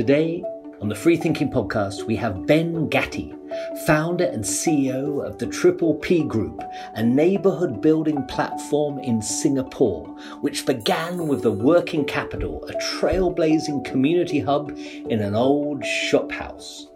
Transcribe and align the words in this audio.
Today, 0.00 0.42
on 0.80 0.88
the 0.88 0.94
FreeThinking 0.94 1.52
Podcast, 1.52 2.04
we 2.04 2.16
have 2.16 2.46
Ben 2.46 2.88
Gattie, 2.88 3.36
founder 3.84 4.24
and 4.24 4.42
CEO 4.42 5.22
of 5.22 5.36
the 5.36 5.46
Triple 5.46 5.96
P 5.96 6.24
Group, 6.24 6.62
a 6.94 7.02
neighborhood 7.02 7.82
building 7.82 8.24
platform 8.24 8.98
in 9.00 9.20
Singapore, 9.20 10.06
which 10.40 10.64
began 10.64 11.28
with 11.28 11.42
the 11.42 11.52
Working 11.52 12.06
Capitol, 12.06 12.64
a 12.64 12.72
trailblazing 12.76 13.84
community 13.84 14.40
hub 14.40 14.70
in 14.70 15.20
an 15.20 15.34
old 15.34 15.84
shop 15.84 16.32
house. 16.32 16.86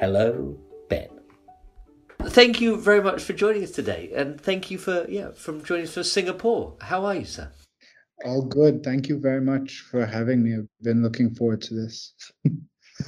Hello, 0.00 0.58
Ben. 0.88 1.10
Thank 2.24 2.60
you 2.60 2.76
very 2.76 3.00
much 3.00 3.22
for 3.22 3.34
joining 3.34 3.62
us 3.62 3.70
today, 3.70 4.10
and 4.16 4.40
thank 4.40 4.68
you 4.68 4.78
for 4.78 5.06
yeah 5.08 5.30
from 5.30 5.62
joining 5.62 5.84
us 5.84 5.94
for 5.94 6.02
Singapore. 6.02 6.74
How 6.80 7.04
are 7.04 7.14
you, 7.14 7.24
sir? 7.24 7.52
All 8.24 8.42
good. 8.42 8.82
Thank 8.82 9.08
you 9.08 9.18
very 9.18 9.40
much 9.40 9.80
for 9.90 10.04
having 10.04 10.42
me. 10.42 10.56
I've 10.56 10.68
been 10.82 11.02
looking 11.02 11.34
forward 11.34 11.62
to 11.62 11.74
this. 11.74 12.14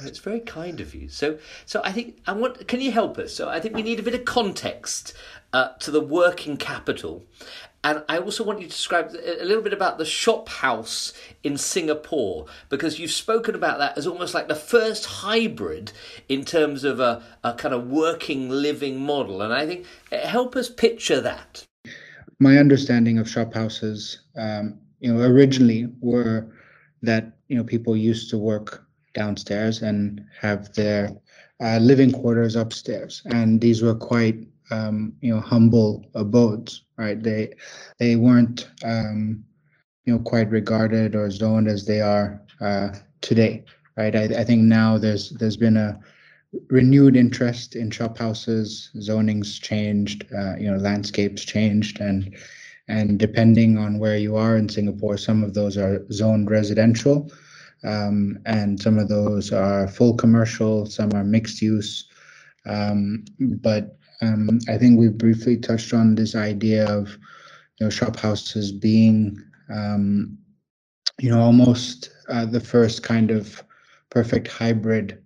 It's 0.03 0.19
very 0.19 0.39
kind 0.39 0.79
of 0.79 0.95
you. 0.95 1.09
So, 1.09 1.37
so 1.65 1.81
I 1.83 1.91
think 1.91 2.19
I 2.25 2.31
want. 2.31 2.65
Can 2.67 2.79
you 2.79 2.91
help 2.91 3.17
us? 3.17 3.33
So, 3.33 3.49
I 3.49 3.59
think 3.59 3.75
we 3.75 3.81
need 3.81 3.99
a 3.99 4.03
bit 4.03 4.13
of 4.13 4.23
context 4.23 5.13
uh, 5.51 5.69
to 5.79 5.91
the 5.91 5.99
Working 5.99 6.55
Capitol, 6.55 7.25
and 7.83 8.03
I 8.07 8.19
also 8.19 8.43
want 8.43 8.59
you 8.61 8.67
to 8.67 8.71
describe 8.71 9.11
a 9.11 9.43
little 9.43 9.61
bit 9.61 9.73
about 9.73 9.97
the 9.97 10.05
shop 10.05 10.47
house 10.47 11.11
in 11.43 11.57
Singapore 11.57 12.45
because 12.69 12.99
you've 12.99 13.11
spoken 13.11 13.53
about 13.53 13.79
that 13.79 13.97
as 13.97 14.07
almost 14.07 14.33
like 14.33 14.47
the 14.47 14.55
first 14.55 15.05
hybrid 15.05 15.91
in 16.29 16.45
terms 16.45 16.85
of 16.85 17.01
a, 17.01 17.21
a 17.43 17.53
kind 17.53 17.73
of 17.73 17.87
working 17.87 18.49
living 18.49 18.99
model, 18.99 19.41
and 19.41 19.53
I 19.53 19.65
think 19.65 19.85
uh, 20.11 20.19
help 20.19 20.55
us 20.55 20.69
picture 20.69 21.19
that. 21.19 21.65
My 22.39 22.57
understanding 22.57 23.17
of 23.17 23.29
shop 23.29 23.53
houses, 23.53 24.21
um, 24.35 24.79
you 25.01 25.13
know, 25.13 25.21
originally 25.21 25.87
were 25.99 26.47
that 27.01 27.37
you 27.49 27.57
know 27.57 27.63
people 27.63 27.97
used 27.97 28.29
to 28.29 28.37
work 28.37 28.85
downstairs 29.13 29.81
and 29.81 30.23
have 30.39 30.73
their 30.73 31.09
uh, 31.61 31.79
living 31.79 32.11
quarters 32.11 32.55
upstairs. 32.55 33.21
And 33.25 33.59
these 33.59 33.81
were 33.81 33.95
quite, 33.95 34.47
um, 34.71 35.13
you 35.21 35.33
know, 35.33 35.41
humble 35.41 36.05
abodes, 36.15 36.83
right? 36.97 37.21
They 37.21 37.53
they 37.99 38.15
weren't, 38.15 38.69
um, 38.83 39.43
you 40.05 40.13
know, 40.13 40.19
quite 40.19 40.49
regarded 40.49 41.15
or 41.15 41.29
zoned 41.29 41.67
as 41.67 41.85
they 41.85 42.01
are 42.01 42.41
uh, 42.61 42.89
today, 43.21 43.65
right? 43.97 44.15
I, 44.15 44.23
I 44.23 44.43
think 44.43 44.61
now 44.63 44.97
there's 44.97 45.31
there's 45.31 45.57
been 45.57 45.77
a 45.77 45.99
renewed 46.69 47.15
interest 47.15 47.75
in 47.75 47.91
shop 47.91 48.17
houses. 48.17 48.89
Zoning's 48.99 49.59
changed, 49.59 50.25
uh, 50.37 50.55
you 50.57 50.69
know, 50.69 50.77
landscapes 50.77 51.43
changed, 51.43 51.99
and 51.99 52.35
and 52.91 53.17
depending 53.17 53.77
on 53.77 53.99
where 53.99 54.17
you 54.17 54.35
are 54.35 54.57
in 54.57 54.67
Singapore, 54.67 55.17
some 55.17 55.43
of 55.43 55.53
those 55.53 55.77
are 55.77 56.05
zoned 56.11 56.51
residential 56.51 57.31
um, 57.83 58.39
and 58.45 58.79
some 58.79 58.99
of 58.99 59.09
those 59.09 59.51
are 59.51 59.87
full 59.87 60.15
commercial, 60.15 60.85
some 60.85 61.11
are 61.13 61.23
mixed 61.23 61.61
use. 61.61 62.07
Um, 62.65 63.25
but 63.39 63.97
um, 64.21 64.59
I 64.69 64.77
think 64.77 64.99
we 64.99 65.07
briefly 65.09 65.57
touched 65.57 65.93
on 65.93 66.15
this 66.15 66.35
idea 66.35 66.85
of 66.87 67.17
you 67.79 67.85
know 67.85 67.89
shop 67.89 68.15
houses 68.15 68.71
being 68.71 69.41
um, 69.73 70.37
you 71.19 71.31
know 71.31 71.41
almost 71.41 72.11
uh, 72.29 72.45
the 72.45 72.59
first 72.59 73.01
kind 73.01 73.31
of 73.31 73.63
perfect 74.09 74.47
hybrid 74.47 75.23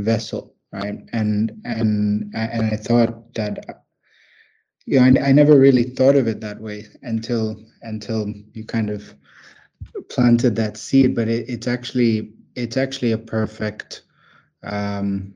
vessel, 0.00 0.54
right? 0.72 1.00
And 1.12 1.52
and 1.64 2.32
and 2.34 2.72
I 2.72 2.76
thought 2.76 3.34
that 3.34 3.84
know 4.98 5.20
I, 5.20 5.28
I 5.28 5.32
never 5.32 5.58
really 5.58 5.84
thought 5.84 6.16
of 6.16 6.26
it 6.26 6.40
that 6.40 6.60
way 6.60 6.86
until 7.02 7.62
until 7.82 8.32
you 8.54 8.64
kind 8.64 8.90
of 8.90 9.14
planted 10.08 10.56
that 10.56 10.76
seed, 10.76 11.14
but 11.14 11.28
it, 11.28 11.48
it's 11.48 11.68
actually 11.68 12.32
it's 12.56 12.76
actually 12.76 13.12
a 13.12 13.18
perfect. 13.18 14.02
Um, 14.62 15.34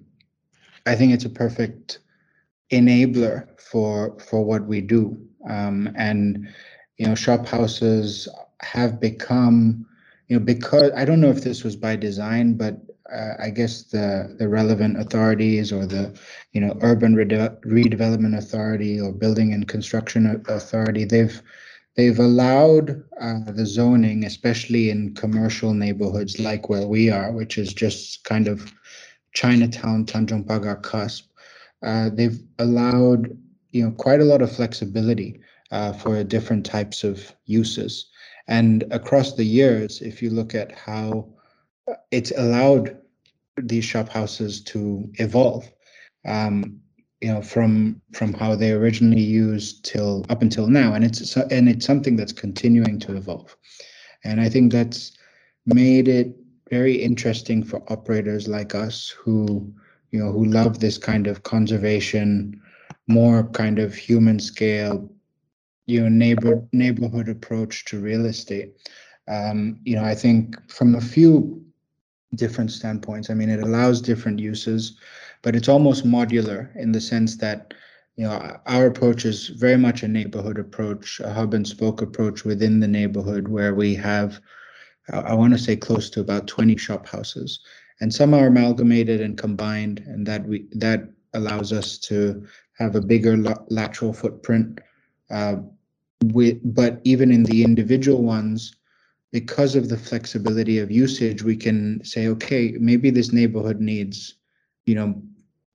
I 0.86 0.94
think 0.94 1.12
it's 1.12 1.24
a 1.24 1.30
perfect 1.30 2.00
enabler 2.70 3.48
for 3.60 4.18
for 4.18 4.44
what 4.44 4.66
we 4.66 4.80
do, 4.80 5.16
um, 5.48 5.92
and 5.96 6.48
you 6.98 7.06
know, 7.06 7.14
shop 7.14 7.46
houses 7.46 8.28
have 8.60 9.00
become, 9.00 9.86
you 10.28 10.38
know, 10.38 10.44
because 10.44 10.90
I 10.96 11.04
don't 11.04 11.20
know 11.20 11.30
if 11.30 11.42
this 11.42 11.64
was 11.64 11.76
by 11.76 11.96
design, 11.96 12.54
but 12.54 12.76
uh, 13.12 13.34
I 13.38 13.50
guess 13.50 13.82
the 13.82 14.34
the 14.38 14.48
relevant 14.48 14.98
authorities 14.98 15.72
or 15.72 15.86
the 15.86 16.18
you 16.52 16.60
know 16.60 16.76
urban 16.80 17.14
rede- 17.14 17.60
redevelopment 17.64 18.36
authority 18.36 19.00
or 19.00 19.12
building 19.12 19.52
and 19.52 19.68
construction 19.68 20.42
authority 20.48 21.04
they've 21.04 21.42
they've 21.96 22.18
allowed 22.18 23.02
uh, 23.20 23.50
the 23.52 23.66
zoning, 23.66 24.24
especially 24.24 24.90
in 24.90 25.14
commercial 25.14 25.74
neighborhoods 25.74 26.40
like 26.40 26.68
where 26.68 26.86
we 26.86 27.10
are, 27.10 27.30
which 27.32 27.58
is 27.58 27.72
just 27.72 28.24
kind 28.24 28.48
of 28.48 28.72
Chinatown, 29.32 30.06
Tanjong 30.06 30.44
Pagar 30.44 30.82
cusp. 30.82 31.24
Uh, 31.82 32.10
they've 32.12 32.40
allowed 32.58 33.36
you 33.72 33.84
know 33.84 33.92
quite 33.92 34.20
a 34.20 34.24
lot 34.24 34.42
of 34.42 34.50
flexibility 34.50 35.40
uh, 35.70 35.92
for 35.92 36.22
different 36.24 36.64
types 36.64 37.04
of 37.04 37.34
uses, 37.44 38.06
and 38.48 38.84
across 38.90 39.34
the 39.34 39.44
years, 39.44 40.00
if 40.00 40.22
you 40.22 40.30
look 40.30 40.54
at 40.54 40.72
how 40.72 41.33
it's 42.10 42.32
allowed 42.36 42.96
these 43.56 43.84
shop 43.84 44.08
houses 44.08 44.62
to 44.64 45.08
evolve. 45.18 45.70
Um, 46.26 46.80
you 47.24 47.32
know 47.32 47.40
from 47.40 48.02
from 48.12 48.34
how 48.34 48.54
they 48.54 48.72
originally 48.72 49.22
used 49.22 49.82
till 49.82 50.26
up 50.28 50.42
until 50.42 50.66
now 50.66 50.92
and 50.92 51.02
it's 51.02 51.34
and 51.36 51.70
it's 51.70 51.86
something 51.86 52.16
that's 52.16 52.34
continuing 52.34 52.98
to 52.98 53.16
evolve 53.16 53.56
and 54.24 54.42
i 54.42 54.48
think 54.48 54.70
that's 54.70 55.12
made 55.64 56.06
it 56.06 56.36
very 56.68 56.94
interesting 56.94 57.62
for 57.62 57.82
operators 57.90 58.46
like 58.46 58.74
us 58.74 59.08
who 59.08 59.72
you 60.10 60.18
know 60.22 60.30
who 60.30 60.44
love 60.44 60.80
this 60.80 60.98
kind 60.98 61.26
of 61.26 61.42
conservation 61.44 62.60
more 63.08 63.44
kind 63.50 63.78
of 63.78 63.94
human 63.94 64.38
scale 64.38 65.10
you 65.86 66.02
know 66.02 66.10
neighbor 66.10 66.62
neighborhood 66.72 67.30
approach 67.30 67.86
to 67.86 68.00
real 68.00 68.26
estate 68.26 68.74
um, 69.28 69.80
you 69.84 69.96
know 69.96 70.04
i 70.04 70.14
think 70.14 70.56
from 70.70 70.94
a 70.94 71.00
few 71.00 71.64
different 72.36 72.70
standpoints. 72.70 73.30
I 73.30 73.34
mean 73.34 73.50
it 73.50 73.62
allows 73.62 74.00
different 74.00 74.38
uses 74.38 74.96
but 75.42 75.54
it's 75.54 75.68
almost 75.68 76.06
modular 76.06 76.74
in 76.74 76.92
the 76.92 77.00
sense 77.00 77.36
that 77.36 77.74
you 78.16 78.24
know 78.24 78.58
our 78.66 78.86
approach 78.86 79.24
is 79.24 79.48
very 79.48 79.76
much 79.76 80.02
a 80.02 80.08
neighborhood 80.08 80.58
approach 80.58 81.20
a 81.20 81.32
hub 81.32 81.54
and 81.54 81.66
spoke 81.66 82.00
approach 82.00 82.44
within 82.44 82.80
the 82.80 82.88
neighborhood 82.88 83.48
where 83.48 83.74
we 83.74 83.94
have 83.94 84.40
i 85.12 85.34
want 85.34 85.52
to 85.52 85.58
say 85.58 85.76
close 85.76 86.08
to 86.10 86.20
about 86.20 86.46
20 86.46 86.76
shop 86.76 87.06
houses. 87.06 87.60
And 88.00 88.12
some 88.12 88.34
are 88.34 88.46
amalgamated 88.48 89.20
and 89.20 89.38
combined 89.38 90.02
and 90.06 90.26
that 90.26 90.46
we 90.46 90.66
that 90.72 91.08
allows 91.34 91.72
us 91.72 91.98
to 91.98 92.44
have 92.78 92.96
a 92.96 93.00
bigger 93.00 93.36
lateral 93.68 94.12
footprint 94.12 94.80
uh, 95.30 95.56
with, 96.32 96.58
but 96.64 97.00
even 97.04 97.30
in 97.30 97.44
the 97.44 97.62
individual 97.62 98.22
ones 98.22 98.74
because 99.34 99.74
of 99.74 99.88
the 99.88 99.96
flexibility 99.96 100.78
of 100.78 100.92
usage 100.92 101.42
we 101.42 101.56
can 101.56 102.02
say 102.04 102.28
okay 102.28 102.76
maybe 102.78 103.10
this 103.10 103.32
neighborhood 103.32 103.80
needs 103.80 104.36
you 104.86 104.94
know 104.94 105.20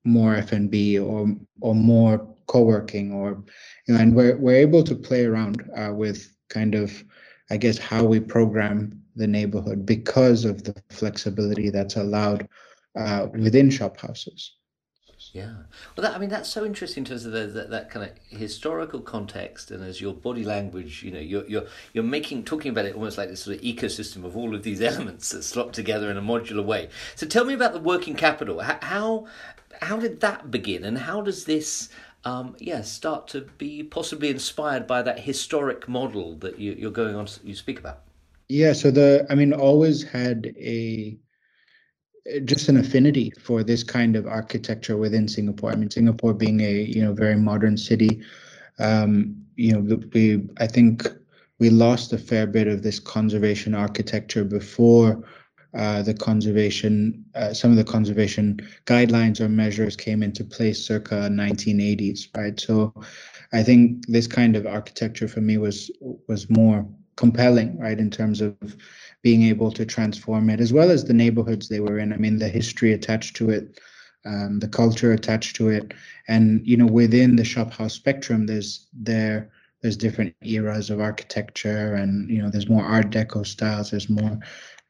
more 0.04 0.34
F&B 0.34 0.98
or 0.98 1.28
or 1.60 1.74
more 1.74 2.14
co-working 2.46 3.12
or 3.12 3.44
you 3.86 3.92
know 3.92 4.00
and 4.00 4.16
we're 4.16 4.36
we're 4.38 4.64
able 4.68 4.82
to 4.82 4.94
play 4.94 5.26
around 5.26 5.62
uh, 5.76 5.92
with 5.92 6.34
kind 6.48 6.74
of 6.74 7.04
I 7.50 7.58
guess 7.58 7.76
how 7.76 8.02
we 8.04 8.18
program 8.18 9.02
the 9.14 9.26
neighborhood 9.26 9.84
because 9.84 10.46
of 10.46 10.64
the 10.64 10.74
flexibility 10.88 11.68
that's 11.68 11.96
allowed 11.96 12.48
uh, 12.98 13.26
within 13.34 13.68
shop 13.70 14.00
houses. 14.00 14.56
Yeah, 15.32 15.52
well, 15.96 16.08
that, 16.08 16.14
I 16.14 16.18
mean 16.18 16.28
that's 16.28 16.48
so 16.48 16.64
interesting 16.64 17.02
in 17.02 17.04
terms 17.04 17.24
of 17.24 17.30
the, 17.30 17.46
that, 17.46 17.70
that 17.70 17.90
kind 17.90 18.10
of 18.10 18.38
historical 18.38 19.00
context, 19.00 19.70
and 19.70 19.84
as 19.84 20.00
your 20.00 20.12
body 20.12 20.42
language, 20.42 21.04
you 21.04 21.12
know, 21.12 21.20
you're 21.20 21.46
you're 21.46 21.66
you're 21.92 22.04
making 22.04 22.44
talking 22.44 22.72
about 22.72 22.86
it 22.86 22.96
almost 22.96 23.16
like 23.16 23.28
this 23.28 23.44
sort 23.44 23.56
of 23.56 23.62
ecosystem 23.62 24.24
of 24.24 24.36
all 24.36 24.56
of 24.56 24.64
these 24.64 24.80
elements 24.82 25.30
that 25.30 25.44
slot 25.44 25.72
together 25.72 26.10
in 26.10 26.16
a 26.16 26.22
modular 26.22 26.64
way. 26.64 26.88
So 27.14 27.26
tell 27.26 27.44
me 27.44 27.54
about 27.54 27.72
the 27.74 27.80
Working 27.80 28.16
Capitol. 28.16 28.60
How 28.60 29.28
how 29.80 29.98
did 29.98 30.20
that 30.20 30.50
begin, 30.50 30.84
and 30.84 30.98
how 30.98 31.20
does 31.20 31.44
this, 31.44 31.90
um, 32.24 32.56
yeah, 32.58 32.82
start 32.82 33.28
to 33.28 33.42
be 33.56 33.84
possibly 33.84 34.30
inspired 34.30 34.88
by 34.88 35.00
that 35.02 35.20
historic 35.20 35.88
model 35.88 36.36
that 36.38 36.58
you, 36.58 36.72
you're 36.72 36.90
going 36.90 37.14
on 37.14 37.28
you 37.44 37.54
speak 37.54 37.78
about? 37.78 38.00
Yeah, 38.48 38.72
so 38.72 38.90
the 38.90 39.26
I 39.30 39.36
mean, 39.36 39.52
always 39.52 40.02
had 40.02 40.52
a 40.58 41.16
just 42.44 42.68
an 42.68 42.76
affinity 42.76 43.30
for 43.40 43.62
this 43.62 43.82
kind 43.82 44.16
of 44.16 44.26
architecture 44.26 44.96
within 44.96 45.28
Singapore. 45.28 45.72
I 45.72 45.76
mean, 45.76 45.90
Singapore 45.90 46.34
being 46.34 46.60
a 46.60 46.72
you 46.82 47.02
know 47.02 47.12
very 47.12 47.36
modern 47.36 47.76
city, 47.76 48.22
um, 48.78 49.36
you 49.56 49.72
know, 49.72 49.98
we 50.12 50.48
I 50.58 50.66
think 50.66 51.06
we 51.58 51.70
lost 51.70 52.12
a 52.12 52.18
fair 52.18 52.46
bit 52.46 52.66
of 52.66 52.82
this 52.82 52.98
conservation 52.98 53.74
architecture 53.74 54.44
before 54.44 55.22
uh, 55.74 56.02
the 56.02 56.14
conservation, 56.14 57.24
uh, 57.34 57.52
some 57.52 57.70
of 57.70 57.76
the 57.76 57.84
conservation 57.84 58.58
guidelines 58.86 59.40
or 59.40 59.48
measures 59.48 59.94
came 59.94 60.22
into 60.22 60.42
place 60.42 60.84
circa 60.84 61.28
1980s, 61.30 62.28
right? 62.36 62.58
So 62.58 62.92
I 63.52 63.62
think 63.62 64.06
this 64.06 64.26
kind 64.26 64.56
of 64.56 64.66
architecture 64.66 65.28
for 65.28 65.40
me 65.40 65.58
was 65.58 65.90
was 66.26 66.50
more 66.50 66.86
compelling, 67.16 67.78
right, 67.78 67.98
in 67.98 68.10
terms 68.10 68.40
of 68.40 68.56
being 69.22 69.42
able 69.42 69.70
to 69.72 69.84
transform 69.84 70.50
it, 70.50 70.60
as 70.60 70.72
well 70.72 70.90
as 70.90 71.04
the 71.04 71.14
neighborhoods 71.14 71.68
they 71.68 71.80
were 71.80 71.98
in. 71.98 72.12
I 72.12 72.16
mean, 72.16 72.38
the 72.38 72.48
history 72.48 72.92
attached 72.92 73.36
to 73.36 73.50
it, 73.50 73.80
um, 74.24 74.58
the 74.60 74.68
culture 74.68 75.12
attached 75.12 75.56
to 75.56 75.68
it, 75.68 75.92
and 76.28 76.66
you 76.66 76.76
know, 76.76 76.86
within 76.86 77.36
the 77.36 77.44
shop 77.44 77.72
house 77.72 77.94
spectrum, 77.94 78.46
there's 78.46 78.88
there 78.92 79.50
there's 79.82 79.96
different 79.96 80.34
eras 80.42 80.90
of 80.90 81.00
architecture, 81.00 81.94
and 81.94 82.30
you 82.30 82.42
know, 82.42 82.50
there's 82.50 82.68
more 82.68 82.84
Art 82.84 83.10
Deco 83.10 83.46
styles, 83.46 83.90
there's 83.90 84.10
more 84.10 84.38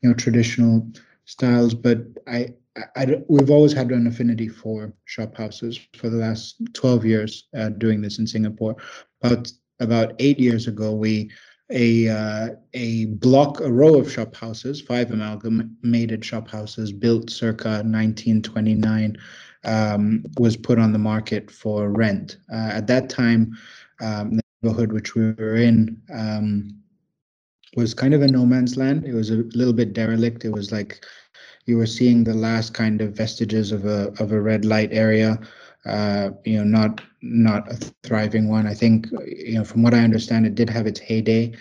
you 0.03 0.09
know 0.09 0.15
traditional 0.15 0.87
styles, 1.25 1.75
but 1.75 1.99
I 2.27 2.55
I, 2.77 2.83
I, 2.97 3.23
we've 3.29 3.51
always 3.51 3.73
had 3.73 3.91
an 3.91 4.07
affinity 4.07 4.49
for 4.49 4.93
shop 5.05 5.37
houses 5.37 5.79
for 5.97 6.09
the 6.09 6.17
last 6.17 6.57
12 6.75 7.05
years 7.05 7.49
uh, 7.57 7.71
doing 7.71 8.01
this 8.01 8.19
in 8.19 8.27
Singapore. 8.27 8.77
About 9.23 9.51
about 9.81 10.15
eight 10.19 10.39
years 10.39 10.69
ago, 10.69 10.95
we 10.95 11.31
a 11.71 12.09
uh, 12.09 12.49
a 12.75 13.07
block, 13.07 13.61
a 13.61 13.71
row 13.71 13.99
of 13.99 14.11
shop 14.11 14.35
houses, 14.35 14.81
five 14.81 15.11
amalgamated 15.11 16.25
shop 16.25 16.49
houses 16.49 16.93
built 16.93 17.31
circa 17.31 17.69
1929, 17.69 19.17
um, 19.65 20.25
was 20.39 20.57
put 20.57 20.79
on 20.79 20.93
the 20.93 20.99
market 20.99 21.51
for 21.51 21.91
rent. 21.91 22.39
Uh, 22.53 22.71
at 22.73 22.87
that 22.87 23.09
time, 23.09 23.57
um, 24.01 24.37
the 24.37 24.43
neighborhood 24.63 24.93
which 24.93 25.15
we 25.15 25.33
were 25.33 25.57
in 25.57 26.01
um, 26.13 26.77
was 27.77 27.95
kind 27.95 28.15
of 28.15 28.23
a 28.23 28.29
no 28.29 28.45
man's 28.45 28.77
land. 28.77 29.05
It 29.05 29.15
was 29.15 29.31
a 29.31 29.45
little 29.55 29.75
bit 29.75 29.93
derelict. 29.93 30.45
It 30.45 30.53
was 30.53 30.73
like 30.73 31.05
you 31.67 31.77
were 31.77 31.87
seeing 31.87 32.25
the 32.25 32.35
last 32.35 32.75
kind 32.75 33.01
of 33.01 33.13
vestiges 33.13 33.71
of 33.71 33.85
a 33.85 34.13
of 34.21 34.33
a 34.33 34.41
red 34.41 34.65
light 34.65 34.91
area. 34.93 35.39
Uh, 35.87 36.31
you 36.45 36.59
know, 36.59 36.65
not 36.65 37.01
not 37.23 37.71
a 37.73 37.77
thriving 38.03 38.49
one. 38.49 38.67
I 38.67 38.75
think 38.75 39.07
you 39.27 39.55
know, 39.55 39.65
from 39.65 39.83
what 39.83 39.95
I 39.95 40.05
understand, 40.05 40.47
it 40.47 40.55
did 40.55 40.69
have 40.69 40.87
its 40.87 41.01
heyday, 41.01 41.55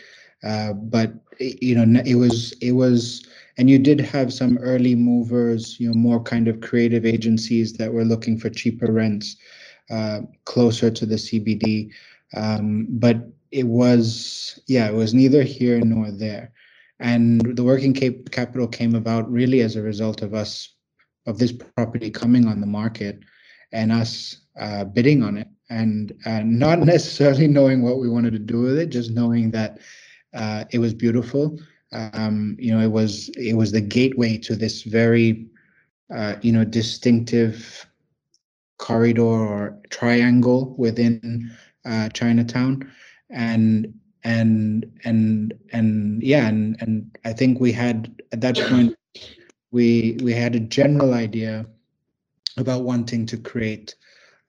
uh, 0.44 0.74
but 0.74 1.14
you 1.40 1.76
know, 1.76 2.02
it 2.06 2.16
was 2.16 2.52
it 2.62 2.74
was, 2.74 3.26
and 3.58 3.70
you 3.70 3.80
did 3.80 4.00
have 4.00 4.34
some 4.34 4.58
early 4.58 4.96
movers. 4.96 5.80
You 5.80 5.90
know, 5.90 5.94
more 5.94 6.22
kind 6.22 6.48
of 6.48 6.60
creative 6.60 7.06
agencies 7.06 7.74
that 7.74 7.94
were 7.94 8.04
looking 8.04 8.38
for 8.38 8.50
cheaper 8.50 8.92
rents, 8.92 9.38
uh, 9.90 10.22
closer 10.46 10.92
to 10.92 11.06
the 11.06 11.16
CBD. 11.16 11.92
Um, 12.36 12.88
but 12.90 13.18
it 13.52 13.66
was, 13.66 14.60
yeah, 14.68 14.88
it 14.88 14.94
was 14.94 15.14
neither 15.14 15.44
here 15.44 15.80
nor 15.80 16.12
there. 16.12 16.52
And 17.00 17.56
the 17.56 17.64
working 17.64 17.94
cap- 17.94 18.32
capital 18.32 18.68
came 18.68 18.94
about 18.94 19.32
really 19.32 19.62
as 19.62 19.76
a 19.76 19.82
result 19.82 20.22
of 20.22 20.34
us, 20.34 20.76
of 21.26 21.40
this 21.40 21.52
property 21.52 22.12
coming 22.12 22.48
on 22.48 22.62
the 22.62 22.68
market 22.68 23.20
and 23.72 23.92
us 23.92 24.38
uh, 24.60 24.84
bidding 24.84 25.24
on 25.24 25.38
it 25.38 25.48
and 25.70 26.14
uh, 26.26 26.42
not 26.44 26.80
necessarily 26.96 27.48
knowing 27.48 27.82
what 27.82 28.00
we 28.00 28.10
wanted 28.10 28.34
to 28.34 28.40
do 28.40 28.62
with 28.62 28.78
it, 28.78 28.90
just 28.90 29.12
knowing 29.12 29.52
that 29.52 29.80
uh, 30.34 30.66
it 30.72 30.80
was 30.80 30.94
beautiful. 30.94 31.60
Um, 31.92 32.56
you 32.60 32.72
know, 32.72 32.84
it 32.84 32.92
was 32.92 33.30
it 33.30 33.56
was 33.56 33.72
the 33.72 33.82
gateway 33.82 34.38
to 34.40 34.56
this 34.56 34.84
very, 34.84 35.48
uh, 36.16 36.36
you 36.42 36.52
know, 36.52 36.64
distinctive 36.64 37.86
corridor 38.78 39.24
or 39.24 39.80
triangle 39.90 40.76
within 40.78 41.52
uh, 41.86 42.10
Chinatown, 42.10 42.92
and 43.32 43.92
and 44.24 44.86
and 45.06 45.54
and 45.72 46.22
yeah 46.22 46.48
and 46.48 46.76
and 46.82 47.18
i 47.26 47.32
think 47.32 47.60
we 47.60 47.72
had 47.72 48.22
at 48.32 48.42
that 48.42 48.58
point 48.58 48.96
we 49.72 50.18
we 50.22 50.34
had 50.34 50.56
a 50.56 50.60
general 50.60 51.14
idea 51.14 51.66
about 52.60 52.84
wanting 52.84 53.26
to 53.26 53.38
create 53.38 53.96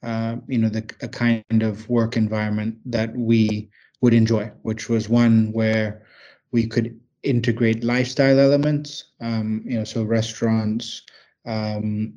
uh, 0.02 0.36
you 0.46 0.58
know 0.58 0.68
the 0.68 0.88
a 1.02 1.08
kind 1.08 1.62
of 1.62 1.88
work 1.88 2.16
environment 2.16 2.76
that 2.84 3.14
we 3.16 3.68
would 4.00 4.14
enjoy 4.14 4.50
which 4.62 4.88
was 4.88 5.08
one 5.08 5.52
where 5.52 6.06
we 6.52 6.66
could 6.66 6.98
integrate 7.22 7.84
lifestyle 7.84 8.38
elements 8.38 9.12
um, 9.20 9.62
you 9.64 9.76
know 9.76 9.84
so 9.84 10.02
restaurants 10.02 11.02
um, 11.46 12.14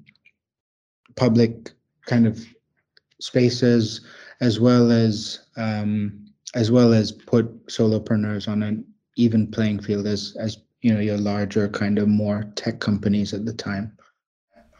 public 1.16 1.72
kind 2.06 2.26
of 2.26 2.46
spaces 3.20 4.02
as 4.42 4.60
well 4.60 4.92
as 4.92 5.40
um, 5.58 6.26
as 6.56 6.72
well 6.72 6.94
as 6.94 7.12
put 7.12 7.66
solopreneurs 7.68 8.48
on 8.48 8.64
an 8.64 8.86
even 9.16 9.50
playing 9.50 9.80
field 9.80 10.08
as 10.08 10.36
as 10.40 10.58
you 10.82 10.94
know 10.94 11.00
your 11.00 11.18
larger 11.18 11.68
kind 11.70 11.98
of 11.98 12.08
more 12.08 12.44
tech 12.56 12.80
companies 12.80 13.34
at 13.34 13.46
the 13.46 13.54
time. 13.54 13.98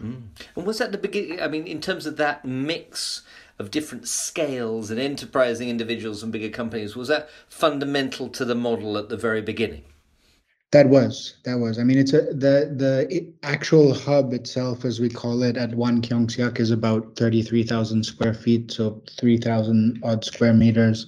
Mm. 0.04 0.24
And 0.56 0.66
was 0.66 0.80
that 0.80 0.92
the 0.92 0.98
beginning? 0.98 1.42
I 1.42 1.48
mean, 1.48 1.66
in 1.66 1.80
terms 1.80 2.06
of 2.06 2.18
that 2.18 2.44
mix 2.44 3.22
of 3.58 3.72
different 3.72 4.08
scales 4.08 4.92
and 4.92 5.00
enterprising 5.00 5.70
individuals 5.70 6.22
and 6.24 6.32
bigger 6.32 6.50
companies, 6.50 6.96
was 6.96 7.08
that 7.08 7.30
fundamental 7.48 8.28
to 8.30 8.44
the 8.44 8.56
model 8.56 8.98
at 8.98 9.10
the 9.10 9.18
very 9.18 9.42
beginning? 9.42 9.84
That 10.72 10.90
was 10.90 11.36
that 11.46 11.60
was. 11.60 11.78
I 11.78 11.84
mean, 11.84 12.00
it's 12.00 12.14
a 12.14 12.22
the 12.34 12.74
the 12.76 13.32
actual 13.44 13.94
hub 13.94 14.34
itself, 14.34 14.84
as 14.84 15.00
we 15.00 15.08
call 15.08 15.44
it, 15.44 15.56
at 15.56 15.76
One 15.76 16.02
Keong 16.02 16.30
is 16.60 16.72
about 16.72 17.16
thirty 17.16 17.42
three 17.42 17.64
thousand 17.64 18.04
square 18.04 18.34
feet, 18.34 18.72
so 18.72 19.02
three 19.20 19.38
thousand 19.38 20.02
odd 20.04 20.26
square 20.26 20.54
meters. 20.54 21.08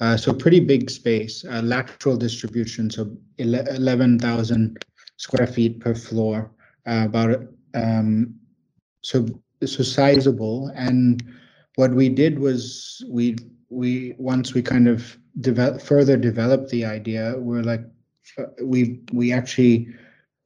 Uh, 0.00 0.16
so 0.16 0.32
pretty 0.32 0.60
big 0.60 0.90
space, 0.90 1.44
uh, 1.46 1.60
lateral 1.62 2.16
distribution, 2.16 2.88
so 2.88 3.10
11,000 3.38 4.78
square 5.16 5.46
feet 5.48 5.80
per 5.80 5.92
floor, 5.92 6.48
uh, 6.86 7.02
about 7.04 7.48
um, 7.74 8.34
so 9.02 9.26
so 9.64 9.82
sizable. 9.82 10.70
And 10.74 11.22
what 11.76 11.92
we 11.92 12.08
did 12.08 12.38
was 12.38 13.04
we 13.08 13.36
we 13.70 14.14
once 14.18 14.54
we 14.54 14.62
kind 14.62 14.88
of 14.88 15.18
develop 15.40 15.80
further 15.80 16.16
developed 16.16 16.70
the 16.70 16.84
idea, 16.84 17.34
we're 17.38 17.62
like 17.62 17.84
uh, 18.38 18.44
we 18.62 19.00
we 19.12 19.32
actually 19.32 19.88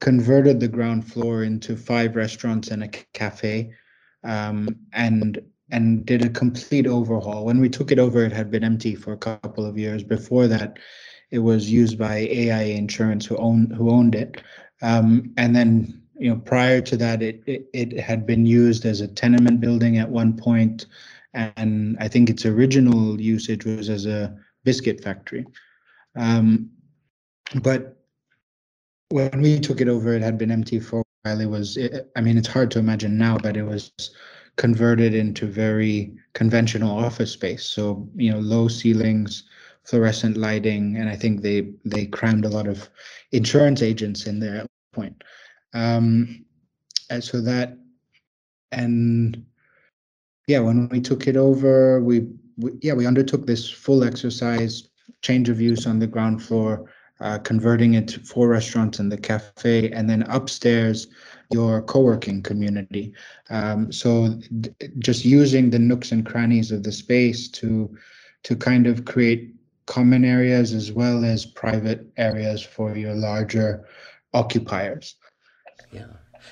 converted 0.00 0.58
the 0.58 0.68
ground 0.68 1.10
floor 1.10 1.44
into 1.44 1.76
five 1.76 2.16
restaurants 2.16 2.68
and 2.68 2.82
a 2.82 2.88
cafe, 2.88 3.72
um, 4.24 4.68
and 4.92 5.40
and 5.70 6.04
did 6.04 6.24
a 6.24 6.28
complete 6.28 6.86
overhaul. 6.86 7.44
When 7.44 7.60
we 7.60 7.68
took 7.68 7.90
it 7.92 7.98
over, 7.98 8.24
it 8.24 8.32
had 8.32 8.50
been 8.50 8.64
empty 8.64 8.94
for 8.94 9.12
a 9.12 9.16
couple 9.16 9.64
of 9.64 9.78
years. 9.78 10.02
Before 10.02 10.46
that, 10.48 10.78
it 11.30 11.38
was 11.38 11.70
used 11.70 11.98
by 11.98 12.28
AIA 12.28 12.76
Insurance, 12.76 13.24
who 13.26 13.36
owned 13.36 13.72
who 13.72 13.90
owned 13.90 14.14
it. 14.14 14.42
Um, 14.82 15.32
and 15.36 15.56
then, 15.56 16.01
you 16.22 16.30
know, 16.30 16.36
prior 16.36 16.80
to 16.80 16.96
that, 16.96 17.20
it, 17.20 17.42
it 17.46 17.68
it 17.72 17.98
had 17.98 18.24
been 18.26 18.46
used 18.46 18.84
as 18.84 19.00
a 19.00 19.08
tenement 19.08 19.60
building 19.60 19.98
at 19.98 20.08
one 20.08 20.36
point, 20.36 20.86
and 21.34 21.96
I 21.98 22.06
think 22.06 22.30
its 22.30 22.46
original 22.46 23.20
usage 23.20 23.64
was 23.64 23.88
as 23.90 24.06
a 24.06 24.32
biscuit 24.62 25.02
factory. 25.02 25.44
Um, 26.14 26.70
but 27.62 27.96
when 29.08 29.42
we 29.42 29.58
took 29.58 29.80
it 29.80 29.88
over, 29.88 30.14
it 30.14 30.22
had 30.22 30.38
been 30.38 30.52
empty 30.52 30.78
for 30.78 31.00
a 31.00 31.04
while. 31.24 31.40
It 31.40 31.50
was, 31.50 31.76
it, 31.76 32.10
I 32.14 32.20
mean, 32.20 32.38
it's 32.38 32.48
hard 32.48 32.70
to 32.70 32.78
imagine 32.78 33.18
now, 33.18 33.36
but 33.36 33.56
it 33.56 33.64
was 33.64 33.90
converted 34.56 35.14
into 35.14 35.46
very 35.46 36.14
conventional 36.34 36.96
office 36.96 37.32
space. 37.32 37.64
So 37.66 38.08
you 38.14 38.30
know, 38.30 38.38
low 38.38 38.68
ceilings, 38.68 39.42
fluorescent 39.82 40.36
lighting, 40.36 40.96
and 40.98 41.08
I 41.08 41.16
think 41.16 41.42
they 41.42 41.72
they 41.84 42.06
crammed 42.06 42.44
a 42.44 42.54
lot 42.56 42.68
of 42.68 42.88
insurance 43.32 43.82
agents 43.82 44.28
in 44.28 44.38
there 44.38 44.54
at 44.54 44.66
one 44.92 45.06
point. 45.06 45.24
Um, 45.74 46.44
and 47.10 47.22
so 47.22 47.40
that 47.40 47.76
and 48.72 49.44
yeah, 50.46 50.60
when 50.60 50.88
we 50.88 51.00
took 51.00 51.26
it 51.26 51.36
over, 51.36 52.00
we, 52.00 52.28
we 52.56 52.72
yeah 52.82 52.94
we 52.94 53.06
undertook 53.06 53.46
this 53.46 53.70
full 53.70 54.04
exercise, 54.04 54.88
change 55.22 55.48
of 55.48 55.60
use 55.60 55.86
on 55.86 55.98
the 55.98 56.06
ground 56.06 56.42
floor. 56.42 56.90
Uh, 57.20 57.38
converting 57.38 57.94
it 57.94 58.08
to 58.08 58.18
four 58.18 58.48
restaurants 58.48 58.98
and 58.98 59.12
the 59.12 59.16
cafe, 59.16 59.88
and 59.92 60.10
then 60.10 60.22
upstairs 60.24 61.06
your 61.52 61.80
co-working 61.82 62.42
community. 62.42 63.12
Um, 63.48 63.92
so 63.92 64.40
just 64.98 65.24
using 65.24 65.70
the 65.70 65.78
nooks 65.78 66.10
and 66.10 66.26
crannies 66.26 66.72
of 66.72 66.82
the 66.82 66.90
space 66.90 67.48
to 67.50 67.96
to 68.42 68.56
kind 68.56 68.88
of 68.88 69.04
create 69.04 69.54
common 69.86 70.24
areas 70.24 70.72
as 70.72 70.90
well 70.90 71.24
as 71.24 71.46
private 71.46 72.06
areas 72.16 72.60
for 72.60 72.96
your 72.96 73.14
larger 73.14 73.86
occupiers. 74.34 75.14
Yeah. 75.92 76.06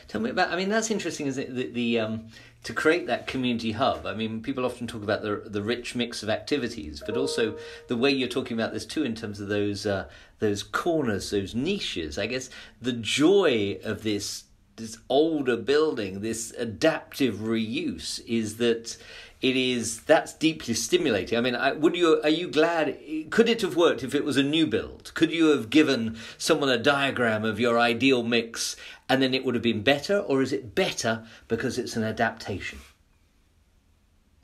Tell 0.07 0.21
me 0.21 0.31
about. 0.31 0.53
I 0.53 0.57
mean, 0.57 0.69
that's 0.69 0.91
interesting. 0.91 1.27
Is 1.27 1.39
it 1.39 1.55
the, 1.55 1.67
the 1.67 2.01
um, 2.01 2.29
to 2.63 2.73
create 2.73 3.07
that 3.07 3.27
community 3.27 3.73
hub? 3.73 4.07
I 4.07 4.15
mean, 4.15 4.43
people 4.43 4.65
often 4.65 4.87
talk 4.87 5.03
about 5.03 5.23
the 5.23 5.43
the 5.47 5.63
rich 5.63 5.95
mix 5.95 6.23
of 6.23 6.29
activities, 6.29 7.03
but 7.05 7.17
also 7.17 7.57
the 7.89 7.97
way 7.97 8.11
you're 8.11 8.29
talking 8.29 8.59
about 8.59 8.73
this 8.73 8.87
too, 8.87 9.03
in 9.03 9.15
terms 9.15 9.41
of 9.41 9.49
those 9.49 9.87
uh, 9.87 10.09
those 10.39 10.63
corners, 10.63 11.31
those 11.31 11.55
niches. 11.55 12.19
I 12.19 12.27
guess 12.27 12.51
the 12.81 12.93
joy 12.93 13.81
of 13.83 14.03
this 14.03 14.45
this 14.77 14.99
older 15.09 15.57
building, 15.57 16.21
this 16.21 16.53
adaptive 16.53 17.37
reuse, 17.37 18.25
is 18.27 18.57
that 18.57 18.97
it 19.43 19.57
is 19.57 20.03
that's 20.03 20.35
deeply 20.35 20.75
stimulating. 20.75 21.39
I 21.39 21.41
mean, 21.41 21.55
I, 21.55 21.73
would 21.73 21.97
you 21.97 22.21
are 22.23 22.29
you 22.29 22.49
glad? 22.49 22.99
Could 23.31 23.49
it 23.49 23.63
have 23.63 23.77
worked 23.77 24.03
if 24.03 24.15
it 24.15 24.25
was 24.25 24.37
a 24.37 24.43
new 24.43 24.67
build? 24.67 25.13
Could 25.15 25.33
you 25.33 25.49
have 25.49 25.71
given 25.71 26.17
someone 26.37 26.69
a 26.69 26.79
diagram 26.79 27.45
of 27.45 27.59
your 27.59 27.79
ideal 27.79 28.23
mix 28.23 28.77
and 29.09 29.21
then 29.21 29.35
it 29.35 29.45
would 29.45 29.55
have 29.55 29.63
been 29.63 29.83
better, 29.83 30.19
or 30.19 30.41
is 30.41 30.53
it 30.53 30.75
better 30.75 31.25
because 31.49 31.79
it's 31.79 31.97
an 31.97 32.05
adaptation? 32.05 32.79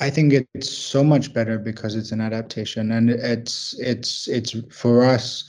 I 0.01 0.11
think 0.11 0.33
it's 0.33 0.71
so 0.71 1.05
much 1.05 1.33
better 1.33 1.59
because 1.59 1.95
it's 1.95 2.13
an 2.13 2.21
adaptation, 2.21 2.91
and 2.91 3.11
it's 3.11 3.79
it's 3.79 4.29
it's 4.29 4.57
for 4.71 5.05
us 5.05 5.45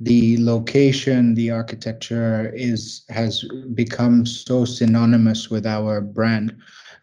the 0.00 0.36
location, 0.38 1.34
the 1.34 1.50
architecture 1.50 2.52
is 2.54 3.02
has 3.08 3.44
become 3.74 4.26
so 4.26 4.64
synonymous 4.64 5.50
with 5.50 5.66
our 5.66 6.00
brand. 6.00 6.56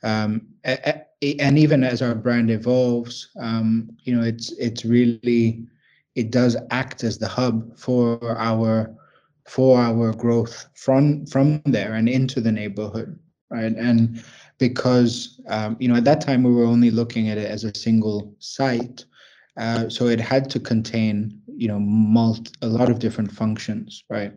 Um, 0.04 0.48
and 0.64 1.58
even 1.58 1.84
as 1.84 2.02
our 2.02 2.16
brand 2.16 2.52
evolves, 2.52 3.30
um, 3.40 3.90
you 4.04 4.16
know, 4.16 4.24
it's 4.24 4.52
it's 4.54 4.84
really 4.86 5.66
it 6.16 6.32
does 6.32 6.56
act 6.70 7.04
as 7.04 7.18
the 7.18 7.28
hub 7.28 7.78
for 7.78 8.38
our 8.38 8.94
for 9.46 9.80
our 9.80 10.14
growth 10.14 10.68
from 10.76 11.26
from 11.26 11.62
there 11.66 11.94
and 11.94 12.08
into 12.08 12.42
the 12.42 12.52
neighborhood, 12.52 13.18
right? 13.50 13.74
And 13.76 14.24
because 14.58 15.42
um, 15.48 15.78
you 15.80 15.88
know 15.88 15.96
at 15.96 16.06
that 16.06 16.22
time 16.22 16.44
we 16.44 16.54
were 16.54 16.66
only 16.66 16.92
looking 16.92 17.30
at 17.30 17.38
it 17.38 17.50
as 17.50 17.64
a 17.64 17.76
single 17.76 18.36
site, 18.40 19.06
uh, 19.58 19.90
so 19.90 20.08
it 20.08 20.20
had 20.20 20.50
to 20.52 20.60
contain 20.60 21.42
you 21.48 21.68
know 21.68 21.80
multi, 21.80 22.52
a 22.62 22.68
lot 22.68 22.90
of 22.90 23.00
different 23.00 23.32
functions, 23.32 24.04
right? 24.10 24.34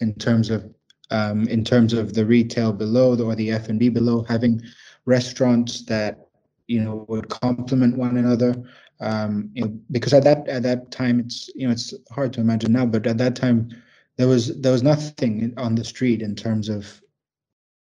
In 0.00 0.14
terms 0.14 0.50
of 0.50 0.70
um, 1.10 1.46
in 1.48 1.64
terms 1.64 1.92
of 1.92 2.14
the 2.14 2.26
retail 2.26 2.72
below 2.72 3.16
or 3.22 3.34
the 3.34 3.50
F 3.52 3.68
and 3.68 3.78
B 3.78 3.88
below, 3.88 4.24
having 4.28 4.62
restaurants 5.06 5.84
that 5.86 6.28
you 6.66 6.82
know 6.82 7.04
would 7.08 7.28
complement 7.28 7.96
one 7.96 8.16
another. 8.16 8.54
Um, 9.00 9.50
you 9.54 9.62
know, 9.64 9.78
because 9.90 10.14
at 10.14 10.24
that 10.24 10.48
at 10.48 10.62
that 10.62 10.90
time 10.90 11.20
it's 11.20 11.48
you 11.54 11.66
know 11.66 11.72
it's 11.72 11.94
hard 12.10 12.32
to 12.34 12.40
imagine 12.40 12.72
now, 12.72 12.86
but 12.86 13.06
at 13.06 13.18
that 13.18 13.36
time 13.36 13.70
there 14.16 14.28
was 14.28 14.60
there 14.60 14.72
was 14.72 14.82
nothing 14.82 15.52
on 15.56 15.74
the 15.74 15.84
street 15.84 16.22
in 16.22 16.34
terms 16.34 16.68
of 16.68 17.00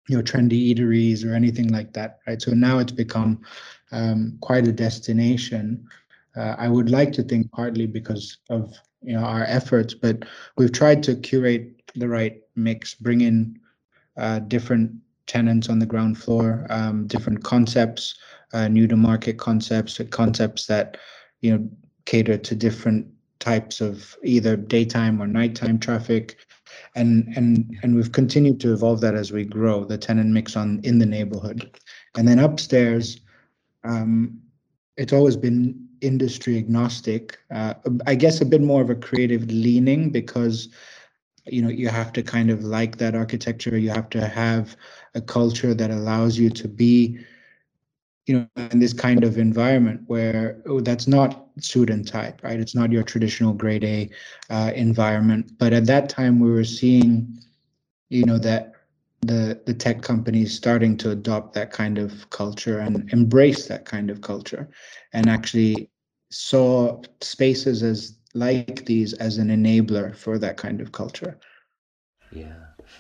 you 0.08 0.16
know 0.16 0.22
trendy 0.22 0.74
eateries 0.74 1.24
or 1.24 1.34
anything 1.34 1.68
like 1.68 1.92
that, 1.94 2.18
right? 2.26 2.40
So 2.40 2.52
now 2.52 2.78
it's 2.78 2.92
become 2.92 3.40
um, 3.92 4.38
quite 4.40 4.66
a 4.66 4.72
destination 4.72 5.88
uh, 6.36 6.56
I 6.58 6.68
would 6.68 6.90
like 6.90 7.12
to 7.12 7.22
think 7.22 7.50
partly 7.52 7.86
because 7.86 8.38
of 8.50 8.74
you 9.02 9.14
know 9.14 9.24
our 9.24 9.44
efforts, 9.44 9.94
but 9.94 10.24
we've 10.56 10.72
tried 10.72 11.02
to 11.04 11.16
curate 11.16 11.92
the 11.94 12.08
right 12.08 12.40
mix, 12.56 12.94
bring 12.94 13.20
in 13.20 13.58
uh, 14.16 14.40
different 14.40 14.92
tenants 15.26 15.68
on 15.68 15.78
the 15.78 15.86
ground 15.86 16.18
floor, 16.18 16.66
um, 16.70 17.06
different 17.06 17.42
concepts, 17.44 18.14
uh, 18.52 18.68
new 18.68 18.86
to 18.86 18.96
market 18.96 19.38
concepts, 19.38 20.00
concepts 20.10 20.66
that 20.66 20.96
you 21.40 21.52
know 21.52 21.68
cater 22.04 22.36
to 22.36 22.54
different 22.54 23.06
types 23.40 23.80
of 23.80 24.16
either 24.22 24.56
daytime 24.56 25.20
or 25.20 25.26
nighttime 25.26 25.78
traffic, 25.78 26.36
and 26.94 27.28
and 27.36 27.76
and 27.82 27.94
we've 27.94 28.12
continued 28.12 28.60
to 28.60 28.72
evolve 28.72 29.00
that 29.00 29.14
as 29.14 29.32
we 29.32 29.44
grow 29.44 29.84
the 29.84 29.98
tenant 29.98 30.30
mix 30.30 30.56
on 30.56 30.80
in 30.84 30.98
the 30.98 31.06
neighborhood, 31.06 31.70
and 32.16 32.28
then 32.28 32.38
upstairs, 32.38 33.20
um, 33.84 34.38
it's 34.96 35.12
always 35.12 35.36
been 35.36 35.84
industry 36.00 36.58
agnostic. 36.58 37.38
Uh, 37.50 37.74
I 38.06 38.14
guess 38.14 38.40
a 38.40 38.44
bit 38.44 38.60
more 38.60 38.82
of 38.82 38.90
a 38.90 38.94
creative 38.94 39.46
leaning 39.50 40.10
because 40.10 40.68
you 41.46 41.62
know 41.62 41.68
you 41.68 41.88
have 41.88 42.12
to 42.14 42.22
kind 42.22 42.50
of 42.50 42.64
like 42.64 42.98
that 42.98 43.14
architecture. 43.14 43.76
You 43.76 43.90
have 43.90 44.10
to 44.10 44.26
have 44.26 44.76
a 45.14 45.20
culture 45.20 45.74
that 45.74 45.90
allows 45.90 46.38
you 46.38 46.50
to 46.50 46.68
be 46.68 47.18
you 48.26 48.34
know 48.56 48.66
in 48.70 48.78
this 48.78 48.92
kind 48.92 49.22
of 49.24 49.38
environment 49.38 50.02
where 50.06 50.62
oh, 50.66 50.80
that's 50.80 51.06
not 51.06 51.40
and 51.76 52.06
tie 52.08 52.34
right 52.42 52.58
it's 52.58 52.74
not 52.74 52.90
your 52.90 53.02
traditional 53.02 53.52
grade 53.52 53.84
a 53.84 54.10
uh, 54.50 54.72
environment 54.74 55.52
but 55.58 55.72
at 55.72 55.86
that 55.86 56.08
time 56.08 56.40
we 56.40 56.50
were 56.50 56.64
seeing 56.64 57.38
you 58.08 58.24
know 58.24 58.38
that 58.38 58.72
the 59.22 59.60
the 59.66 59.74
tech 59.74 60.02
companies 60.02 60.54
starting 60.54 60.96
to 60.96 61.10
adopt 61.10 61.54
that 61.54 61.70
kind 61.70 61.98
of 61.98 62.28
culture 62.30 62.80
and 62.80 63.10
embrace 63.12 63.66
that 63.66 63.84
kind 63.84 64.10
of 64.10 64.20
culture 64.20 64.68
and 65.12 65.28
actually 65.28 65.88
saw 66.30 67.00
spaces 67.20 67.82
as 67.82 68.18
like 68.34 68.84
these 68.84 69.14
as 69.14 69.38
an 69.38 69.48
enabler 69.48 70.14
for 70.14 70.38
that 70.38 70.56
kind 70.56 70.80
of 70.80 70.92
culture. 70.92 71.38
Yeah. 72.32 72.54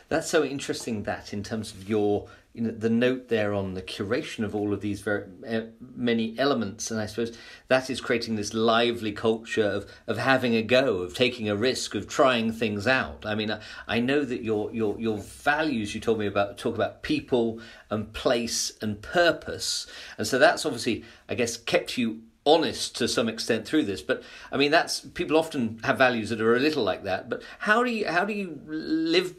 That's 0.08 0.30
so 0.30 0.44
interesting 0.44 1.02
that 1.02 1.32
in 1.32 1.42
terms 1.42 1.72
of 1.72 1.88
your 1.88 2.28
you 2.54 2.62
know 2.62 2.70
the 2.70 2.88
note 2.88 3.28
there 3.28 3.52
on 3.52 3.74
the 3.74 3.82
curation 3.82 4.44
of 4.44 4.54
all 4.54 4.72
of 4.72 4.80
these 4.80 5.00
very 5.00 5.24
uh, 5.46 5.62
many 5.80 6.38
elements 6.38 6.88
and 6.88 7.00
i 7.00 7.06
suppose 7.06 7.36
that 7.66 7.90
is 7.90 8.00
creating 8.00 8.36
this 8.36 8.54
lively 8.54 9.10
culture 9.10 9.64
of 9.64 9.90
of 10.06 10.18
having 10.18 10.54
a 10.54 10.62
go 10.62 10.98
of 10.98 11.14
taking 11.14 11.48
a 11.48 11.56
risk 11.56 11.96
of 11.96 12.08
trying 12.08 12.52
things 12.52 12.86
out. 12.86 13.26
I 13.26 13.34
mean 13.34 13.50
i, 13.50 13.60
I 13.88 13.98
know 13.98 14.24
that 14.24 14.42
your 14.44 14.72
your 14.72 14.98
your 15.00 15.18
values 15.18 15.96
you 15.96 16.00
told 16.00 16.20
me 16.20 16.26
about 16.26 16.56
talk 16.56 16.76
about 16.76 17.02
people 17.02 17.60
and 17.90 18.12
place 18.12 18.72
and 18.80 19.02
purpose 19.02 19.88
and 20.16 20.24
so 20.24 20.38
that's 20.38 20.64
obviously 20.64 21.04
i 21.28 21.34
guess 21.34 21.56
kept 21.56 21.98
you 21.98 22.22
honest 22.46 22.96
to 22.96 23.08
some 23.08 23.28
extent 23.28 23.66
through 23.66 23.84
this 23.84 24.02
but 24.02 24.22
i 24.52 24.56
mean 24.56 24.70
that's 24.70 25.00
people 25.00 25.36
often 25.36 25.80
have 25.82 25.96
values 25.96 26.28
that 26.28 26.40
are 26.40 26.56
a 26.56 26.60
little 26.60 26.84
like 26.84 27.04
that 27.04 27.28
but 27.28 27.42
how 27.60 27.82
do 27.82 27.90
you 27.90 28.06
how 28.06 28.24
do 28.24 28.32
you 28.32 28.60
live 28.66 29.34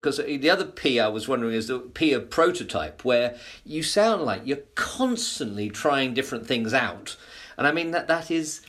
because 0.00 0.16
the 0.16 0.50
other 0.50 0.64
P 0.64 0.98
I 0.98 1.08
was 1.08 1.28
wondering 1.28 1.54
is 1.54 1.68
the 1.68 1.78
P 1.78 2.12
of 2.14 2.30
prototype, 2.30 3.04
where 3.04 3.36
you 3.64 3.82
sound 3.82 4.22
like 4.22 4.42
you're 4.46 4.64
constantly 4.74 5.68
trying 5.68 6.14
different 6.14 6.46
things 6.46 6.72
out, 6.72 7.16
and 7.58 7.66
I 7.66 7.72
mean 7.72 7.90
that 7.90 8.08
that 8.08 8.30
is 8.30 8.62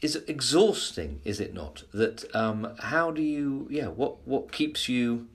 is 0.00 0.16
exhausting, 0.26 1.20
is 1.24 1.40
it 1.40 1.52
not? 1.52 1.82
That 1.92 2.34
um, 2.34 2.74
how 2.78 3.10
do 3.10 3.20
you 3.20 3.66
yeah 3.70 3.88
what 3.88 4.26
what 4.26 4.52
keeps 4.52 4.88
you 4.88 5.28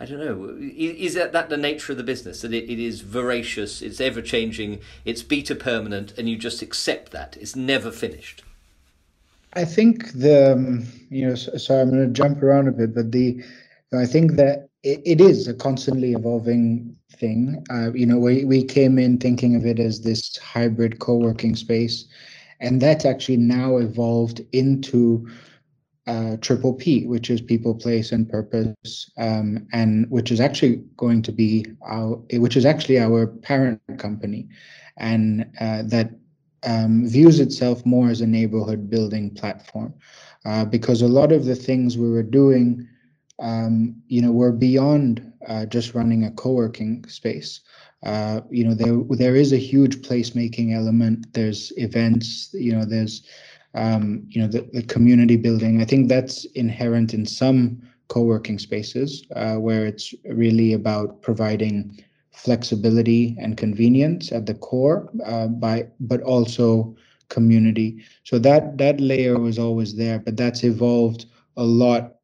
I 0.00 0.06
don't 0.06 0.20
know. 0.20 0.56
Is 0.60 1.14
that, 1.14 1.32
that 1.32 1.48
the 1.48 1.56
nature 1.56 1.92
of 1.92 1.98
the 1.98 2.04
business? 2.04 2.42
That 2.42 2.54
it, 2.54 2.70
it 2.70 2.78
is 2.78 3.00
voracious, 3.00 3.82
it's 3.82 4.00
ever 4.00 4.22
changing, 4.22 4.78
it's 5.04 5.22
beta 5.22 5.56
permanent, 5.56 6.16
and 6.16 6.28
you 6.28 6.36
just 6.36 6.62
accept 6.62 7.10
that. 7.12 7.36
It's 7.40 7.56
never 7.56 7.90
finished. 7.90 8.42
I 9.54 9.64
think 9.64 10.12
the, 10.12 10.52
um, 10.52 10.86
you 11.10 11.26
know, 11.26 11.34
so, 11.34 11.80
I'm 11.80 11.90
going 11.90 12.06
to 12.06 12.12
jump 12.12 12.42
around 12.42 12.68
a 12.68 12.72
bit, 12.72 12.94
but 12.94 13.10
the, 13.10 13.42
I 13.92 14.06
think 14.06 14.32
that 14.32 14.68
it, 14.84 15.00
it 15.04 15.20
is 15.20 15.48
a 15.48 15.54
constantly 15.54 16.12
evolving 16.12 16.94
thing. 17.12 17.64
Uh, 17.70 17.92
you 17.92 18.06
know, 18.06 18.18
we, 18.18 18.44
we 18.44 18.62
came 18.62 18.98
in 18.98 19.18
thinking 19.18 19.56
of 19.56 19.66
it 19.66 19.80
as 19.80 20.02
this 20.02 20.36
hybrid 20.36 21.00
co 21.00 21.16
working 21.16 21.56
space, 21.56 22.04
and 22.60 22.80
that's 22.80 23.04
actually 23.04 23.38
now 23.38 23.78
evolved 23.78 24.42
into 24.52 25.28
uh, 26.08 26.36
triple 26.40 26.72
P, 26.72 27.06
which 27.06 27.30
is 27.30 27.40
people, 27.40 27.74
place, 27.74 28.12
and 28.12 28.28
purpose, 28.28 29.10
um, 29.18 29.66
and 29.72 30.10
which 30.10 30.32
is 30.32 30.40
actually 30.40 30.76
going 30.96 31.22
to 31.22 31.32
be 31.32 31.66
our, 31.82 32.16
which 32.32 32.56
is 32.56 32.64
actually 32.64 32.98
our 32.98 33.26
parent 33.26 33.80
company, 33.98 34.48
and 34.96 35.44
uh, 35.60 35.82
that 35.84 36.10
um, 36.66 37.06
views 37.06 37.38
itself 37.40 37.84
more 37.84 38.08
as 38.08 38.22
a 38.22 38.26
neighborhood 38.26 38.88
building 38.88 39.30
platform, 39.34 39.92
uh, 40.46 40.64
because 40.64 41.02
a 41.02 41.08
lot 41.08 41.30
of 41.30 41.44
the 41.44 41.54
things 41.54 41.98
we 41.98 42.10
were 42.10 42.22
doing, 42.22 42.88
um, 43.38 43.94
you 44.08 44.22
know, 44.22 44.32
were 44.32 44.52
beyond 44.52 45.30
uh, 45.46 45.66
just 45.66 45.94
running 45.94 46.24
a 46.24 46.30
co-working 46.32 47.06
space. 47.06 47.60
Uh, 48.02 48.40
you 48.50 48.64
know, 48.64 48.74
there 48.74 48.96
there 49.18 49.36
is 49.36 49.52
a 49.52 49.58
huge 49.58 49.96
placemaking 49.98 50.74
element. 50.74 51.26
There's 51.34 51.72
events. 51.76 52.50
You 52.54 52.72
know, 52.72 52.84
there's 52.84 53.26
um, 53.78 54.26
you 54.28 54.42
know, 54.42 54.48
the, 54.48 54.68
the 54.72 54.82
community 54.82 55.36
building. 55.36 55.80
I 55.80 55.84
think 55.84 56.08
that's 56.08 56.44
inherent 56.56 57.14
in 57.14 57.24
some 57.26 57.80
co-working 58.08 58.58
spaces 58.58 59.24
uh, 59.36 59.56
where 59.56 59.86
it's 59.86 60.14
really 60.24 60.72
about 60.72 61.22
providing 61.22 62.02
flexibility 62.32 63.36
and 63.38 63.56
convenience 63.56 64.32
at 64.32 64.46
the 64.46 64.54
core, 64.54 65.08
uh, 65.24 65.46
by 65.48 65.86
but 66.00 66.22
also 66.22 66.96
community. 67.28 68.02
So 68.24 68.38
that 68.40 68.78
that 68.78 69.00
layer 69.00 69.38
was 69.38 69.58
always 69.58 69.96
there, 69.96 70.18
but 70.18 70.36
that's 70.36 70.64
evolved 70.64 71.26
a 71.56 71.64
lot 71.64 72.16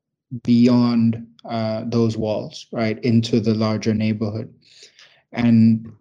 beyond 0.42 1.26
uh, 1.44 1.84
those 1.86 2.16
walls, 2.16 2.66
right, 2.72 2.98
into 3.04 3.40
the 3.40 3.54
larger 3.54 3.94
neighborhood. 3.94 4.52
And 5.32 5.92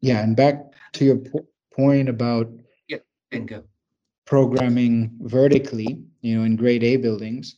yeah, 0.00 0.22
and 0.22 0.36
back 0.36 0.72
to 0.94 1.04
your 1.04 1.18
po- 1.18 1.46
point 1.74 2.08
about 2.08 2.48
yeah, 2.88 2.98
bingo 3.30 3.69
programming 4.30 5.10
vertically, 5.22 6.00
you 6.20 6.38
know, 6.38 6.44
in 6.44 6.54
grade 6.54 6.84
A 6.84 6.96
buildings, 6.96 7.56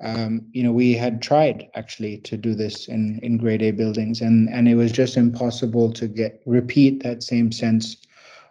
um, 0.00 0.40
you 0.52 0.62
know, 0.62 0.72
we 0.72 0.94
had 0.94 1.20
tried 1.20 1.68
actually 1.74 2.16
to 2.18 2.38
do 2.38 2.54
this 2.54 2.88
in 2.88 3.20
in 3.22 3.36
grade 3.36 3.62
A 3.62 3.72
buildings, 3.72 4.22
and 4.22 4.48
and 4.48 4.66
it 4.66 4.74
was 4.74 4.90
just 4.90 5.18
impossible 5.18 5.92
to 5.92 6.08
get 6.08 6.40
repeat 6.46 7.02
that 7.02 7.22
same 7.22 7.52
sense 7.52 7.98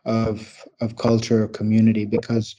of 0.06 0.64
of 0.82 0.98
culture 0.98 1.44
or 1.44 1.48
community 1.48 2.06
because 2.06 2.56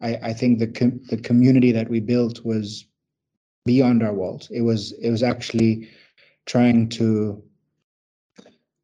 I 0.00 0.16
I 0.30 0.32
think 0.32 0.58
the 0.58 0.66
com- 0.66 1.00
the 1.10 1.18
community 1.18 1.70
that 1.72 1.90
we 1.90 2.00
built 2.00 2.42
was 2.42 2.86
beyond 3.66 4.02
our 4.02 4.14
walls. 4.14 4.48
It 4.50 4.62
was 4.62 4.92
it 4.92 5.10
was 5.10 5.22
actually 5.22 5.90
trying 6.46 6.88
to 7.00 7.42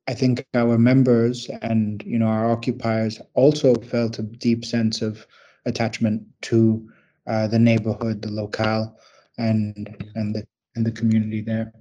I 0.08 0.12
think 0.12 0.46
our 0.52 0.76
members 0.76 1.48
and 1.62 2.02
you 2.04 2.18
know 2.18 2.26
our 2.26 2.50
occupiers 2.50 3.18
also 3.32 3.74
felt 3.76 4.18
a 4.18 4.22
deep 4.22 4.66
sense 4.66 5.00
of 5.00 5.26
attachment 5.66 6.22
to 6.42 6.88
uh, 7.26 7.46
the 7.46 7.58
neighborhood, 7.58 8.22
the 8.22 8.30
locale, 8.30 8.98
and 9.38 9.96
and 10.14 10.34
the 10.34 10.46
and 10.76 10.84
the 10.84 10.92
community 10.92 11.40
there. 11.40 11.72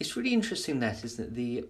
It's 0.00 0.16
really 0.16 0.32
interesting 0.32 0.80
that, 0.80 1.04
isn't 1.04 1.24
it? 1.24 1.34
The 1.34 1.64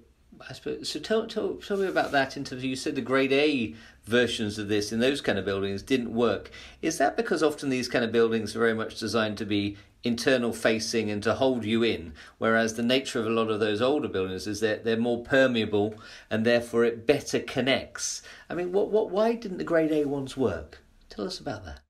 I 0.48 0.54
suppose, 0.54 0.88
so 0.88 0.98
tell, 0.98 1.26
tell, 1.26 1.54
tell 1.54 1.76
me 1.76 1.86
about 1.86 2.10
that 2.12 2.36
in 2.36 2.44
terms 2.44 2.62
of, 2.62 2.64
you 2.64 2.74
said 2.74 2.96
the 2.96 3.00
grade 3.00 3.32
A 3.32 3.74
versions 4.04 4.58
of 4.58 4.68
this 4.68 4.90
in 4.92 4.98
those 4.98 5.20
kind 5.20 5.38
of 5.38 5.44
buildings 5.44 5.82
didn't 5.82 6.12
work. 6.12 6.50
Is 6.80 6.98
that 6.98 7.16
because 7.16 7.42
often 7.42 7.68
these 7.68 7.88
kind 7.88 8.04
of 8.04 8.10
buildings 8.12 8.56
are 8.56 8.60
very 8.60 8.74
much 8.74 8.98
designed 8.98 9.38
to 9.38 9.46
be 9.46 9.76
internal 10.02 10.52
facing 10.52 11.10
and 11.10 11.22
to 11.22 11.34
hold 11.34 11.64
you 11.64 11.84
in, 11.84 12.12
whereas 12.38 12.74
the 12.74 12.82
nature 12.82 13.20
of 13.20 13.26
a 13.26 13.30
lot 13.30 13.50
of 13.50 13.60
those 13.60 13.80
older 13.80 14.08
buildings 14.08 14.48
is 14.48 14.58
that 14.60 14.84
they're 14.84 14.96
more 14.96 15.22
permeable 15.22 15.94
and 16.28 16.44
therefore 16.44 16.84
it 16.84 17.06
better 17.06 17.38
connects. 17.38 18.22
I 18.50 18.54
mean, 18.54 18.72
what, 18.72 18.90
what, 18.90 19.10
why 19.10 19.34
didn't 19.34 19.58
the 19.58 19.64
grade 19.64 19.92
A 19.92 20.06
ones 20.06 20.36
work? 20.36 20.81
Tell 21.12 21.26
us 21.26 21.40
about 21.40 21.66
that. 21.66 21.82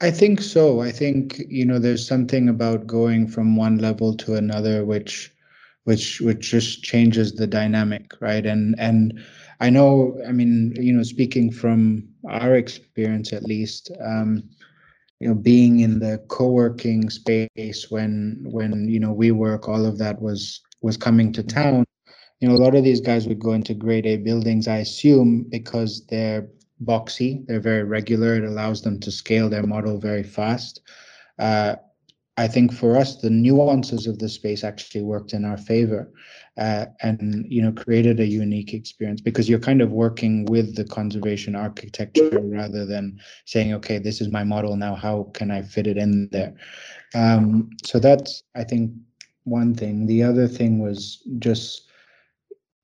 I 0.00 0.10
think 0.10 0.42
so. 0.42 0.80
I 0.82 0.92
think 0.92 1.40
you 1.48 1.64
know 1.64 1.78
there's 1.78 2.06
something 2.06 2.48
about 2.48 2.86
going 2.86 3.26
from 3.28 3.56
one 3.56 3.78
level 3.78 4.14
to 4.16 4.34
another 4.34 4.84
which 4.84 5.32
which 5.84 6.20
which 6.20 6.50
just 6.50 6.82
changes 6.82 7.32
the 7.32 7.46
dynamic, 7.46 8.12
right? 8.20 8.44
And 8.44 8.74
and 8.78 9.18
I 9.60 9.70
know, 9.70 10.20
I 10.28 10.32
mean, 10.32 10.74
you 10.78 10.92
know, 10.92 11.02
speaking 11.02 11.50
from 11.50 12.08
our 12.28 12.54
experience 12.54 13.32
at 13.32 13.44
least, 13.44 13.90
um, 14.04 14.44
you 15.20 15.28
know, 15.28 15.34
being 15.34 15.80
in 15.80 16.00
the 16.00 16.22
co-working 16.28 17.08
space 17.10 17.86
when 17.90 18.36
when 18.44 18.88
you 18.88 19.00
know 19.00 19.14
WeWork, 19.14 19.68
all 19.68 19.86
of 19.86 19.98
that 19.98 20.20
was 20.20 20.60
was 20.82 20.96
coming 20.98 21.32
to 21.32 21.42
town. 21.42 21.84
You 22.40 22.48
know, 22.48 22.54
a 22.54 22.62
lot 22.64 22.74
of 22.74 22.84
these 22.84 23.00
guys 23.00 23.26
would 23.26 23.40
go 23.40 23.52
into 23.52 23.74
grade 23.74 24.06
A 24.06 24.18
buildings, 24.18 24.68
I 24.68 24.78
assume, 24.78 25.46
because 25.48 26.06
they're 26.06 26.46
boxy, 26.84 27.46
they're 27.46 27.60
very 27.60 27.84
regular. 27.84 28.36
It 28.36 28.44
allows 28.44 28.82
them 28.82 29.00
to 29.00 29.10
scale 29.10 29.48
their 29.48 29.64
model 29.64 29.98
very 29.98 30.22
fast. 30.22 30.80
Uh, 31.38 31.76
I 32.38 32.46
think 32.46 32.72
for 32.72 32.96
us, 32.96 33.16
the 33.16 33.30
nuances 33.30 34.06
of 34.06 34.20
the 34.20 34.28
space 34.28 34.62
actually 34.62 35.02
worked 35.02 35.32
in 35.32 35.44
our 35.44 35.56
favor, 35.56 36.08
uh, 36.56 36.86
and 37.02 37.44
you 37.48 37.60
know 37.60 37.72
created 37.72 38.20
a 38.20 38.26
unique 38.26 38.72
experience 38.74 39.20
because 39.20 39.48
you're 39.48 39.58
kind 39.58 39.82
of 39.82 39.90
working 39.90 40.44
with 40.44 40.76
the 40.76 40.84
conservation 40.84 41.56
architecture 41.56 42.40
rather 42.44 42.86
than 42.86 43.18
saying, 43.44 43.74
okay, 43.74 43.98
this 43.98 44.20
is 44.20 44.30
my 44.30 44.44
model 44.44 44.76
now. 44.76 44.94
How 44.94 45.24
can 45.34 45.50
I 45.50 45.62
fit 45.62 45.88
it 45.88 45.96
in 45.96 46.28
there? 46.30 46.54
Um, 47.12 47.70
so 47.84 47.98
that's 47.98 48.44
I 48.54 48.62
think 48.62 48.92
one 49.42 49.74
thing. 49.74 50.06
The 50.06 50.22
other 50.22 50.46
thing 50.46 50.78
was 50.78 51.20
just 51.40 51.90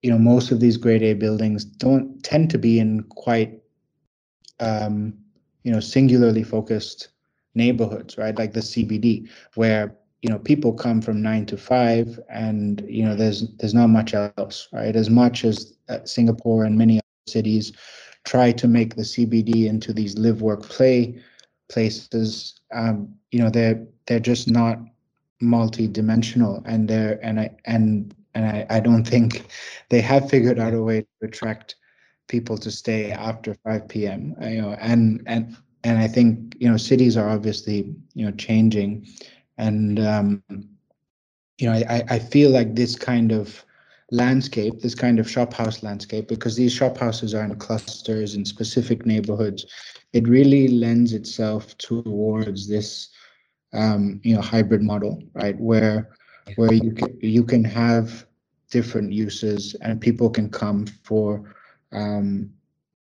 you 0.02 0.10
know 0.10 0.18
most 0.18 0.50
of 0.50 0.58
these 0.58 0.76
grade 0.76 1.04
A 1.04 1.14
buildings 1.14 1.64
don't 1.64 2.22
tend 2.24 2.50
to 2.50 2.58
be 2.58 2.80
in 2.80 3.04
quite 3.04 3.60
um, 4.60 5.14
you 5.62 5.72
know 5.72 5.80
singularly 5.80 6.42
focused 6.42 7.08
neighborhoods, 7.54 8.18
right? 8.18 8.36
Like 8.36 8.52
the 8.52 8.60
CBD, 8.60 9.28
where 9.54 9.94
you 10.22 10.30
know 10.30 10.38
people 10.38 10.72
come 10.72 11.00
from 11.00 11.22
nine 11.22 11.46
to 11.46 11.56
five, 11.56 12.18
and 12.28 12.84
you 12.88 13.04
know 13.04 13.14
there's 13.14 13.48
there's 13.56 13.74
not 13.74 13.88
much 13.88 14.14
else, 14.14 14.68
right? 14.72 14.94
As 14.94 15.10
much 15.10 15.44
as 15.44 15.74
uh, 15.88 15.98
Singapore 16.04 16.64
and 16.64 16.78
many 16.78 16.98
other 16.98 17.32
cities 17.32 17.72
try 18.24 18.52
to 18.52 18.66
make 18.66 18.96
the 18.96 19.02
CBD 19.02 19.66
into 19.66 19.92
these 19.92 20.16
live, 20.16 20.40
work, 20.40 20.62
play 20.62 21.22
places, 21.68 22.58
um, 22.72 23.14
you 23.30 23.38
know 23.38 23.50
they're 23.50 23.86
they're 24.06 24.20
just 24.20 24.50
not 24.50 24.78
multi-dimensional, 25.40 26.62
and 26.66 26.88
they're 26.88 27.18
and 27.24 27.40
I 27.40 27.50
and 27.64 28.14
and 28.34 28.46
I, 28.46 28.66
I 28.70 28.80
don't 28.80 29.04
think 29.04 29.46
they 29.90 30.00
have 30.00 30.28
figured 30.28 30.58
out 30.58 30.74
a 30.74 30.82
way 30.82 31.02
to 31.02 31.06
attract 31.22 31.76
people 32.28 32.56
to 32.58 32.70
stay 32.70 33.12
after 33.12 33.54
5 33.64 33.88
p.m. 33.88 34.34
You 34.40 34.62
know, 34.62 34.76
and 34.80 35.22
and 35.26 35.56
and 35.84 35.98
I 35.98 36.08
think 36.08 36.56
you 36.58 36.68
know 36.70 36.76
cities 36.76 37.16
are 37.16 37.28
obviously 37.28 37.94
you 38.14 38.26
know 38.26 38.32
changing, 38.32 39.06
and 39.58 40.00
um, 40.00 40.42
you 41.58 41.68
know 41.68 41.72
I 41.72 42.02
I 42.08 42.18
feel 42.18 42.50
like 42.50 42.74
this 42.74 42.96
kind 42.96 43.32
of 43.32 43.64
landscape, 44.10 44.80
this 44.80 44.94
kind 44.94 45.18
of 45.18 45.30
shop 45.30 45.52
house 45.52 45.82
landscape, 45.82 46.28
because 46.28 46.56
these 46.56 46.72
shop 46.72 46.96
houses 46.98 47.34
are 47.34 47.44
in 47.44 47.54
clusters 47.56 48.34
in 48.34 48.44
specific 48.44 49.06
neighborhoods, 49.06 49.66
it 50.12 50.28
really 50.28 50.68
lends 50.68 51.12
itself 51.12 51.76
towards 51.78 52.68
this 52.68 53.08
um, 53.72 54.20
you 54.22 54.34
know 54.34 54.40
hybrid 54.40 54.82
model, 54.82 55.22
right? 55.34 55.58
Where 55.58 56.10
where 56.56 56.72
you 56.72 56.92
can 56.92 57.18
you 57.20 57.44
can 57.44 57.64
have 57.64 58.26
different 58.70 59.12
uses 59.12 59.74
and 59.82 60.00
people 60.00 60.30
can 60.30 60.48
come 60.48 60.86
for 61.04 61.54
um, 61.94 62.50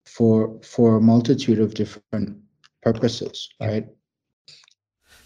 for 0.06 0.60
for 0.64 0.98
a 0.98 1.02
multitude 1.02 1.60
of 1.60 1.74
different 1.74 2.38
purposes, 2.82 3.50
right? 3.60 3.88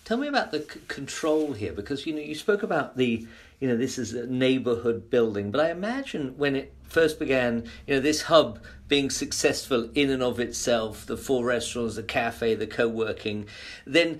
Tell 0.05 0.17
me 0.17 0.27
about 0.27 0.51
the 0.51 0.59
c- 0.59 0.79
control 0.87 1.53
here, 1.53 1.73
because 1.73 2.05
you 2.05 2.13
know 2.13 2.21
you 2.21 2.35
spoke 2.35 2.63
about 2.63 2.95
the 2.95 3.27
you 3.59 3.67
know 3.67 3.75
this 3.75 3.97
is 3.97 4.13
a 4.13 4.27
neighborhood 4.27 5.09
building, 5.09 5.51
but 5.51 5.61
I 5.61 5.71
imagine 5.71 6.37
when 6.37 6.55
it 6.55 6.73
first 6.83 7.17
began, 7.17 7.63
you 7.87 7.95
know 7.95 8.01
this 8.01 8.23
hub 8.23 8.59
being 8.87 9.09
successful 9.09 9.89
in 9.95 10.11
and 10.11 10.21
of 10.21 10.39
itself, 10.39 11.05
the 11.05 11.17
four 11.17 11.43
restaurants, 11.45 11.95
the 11.95 12.03
cafe, 12.03 12.53
the 12.53 12.67
co-working, 12.67 13.47
then 13.85 14.19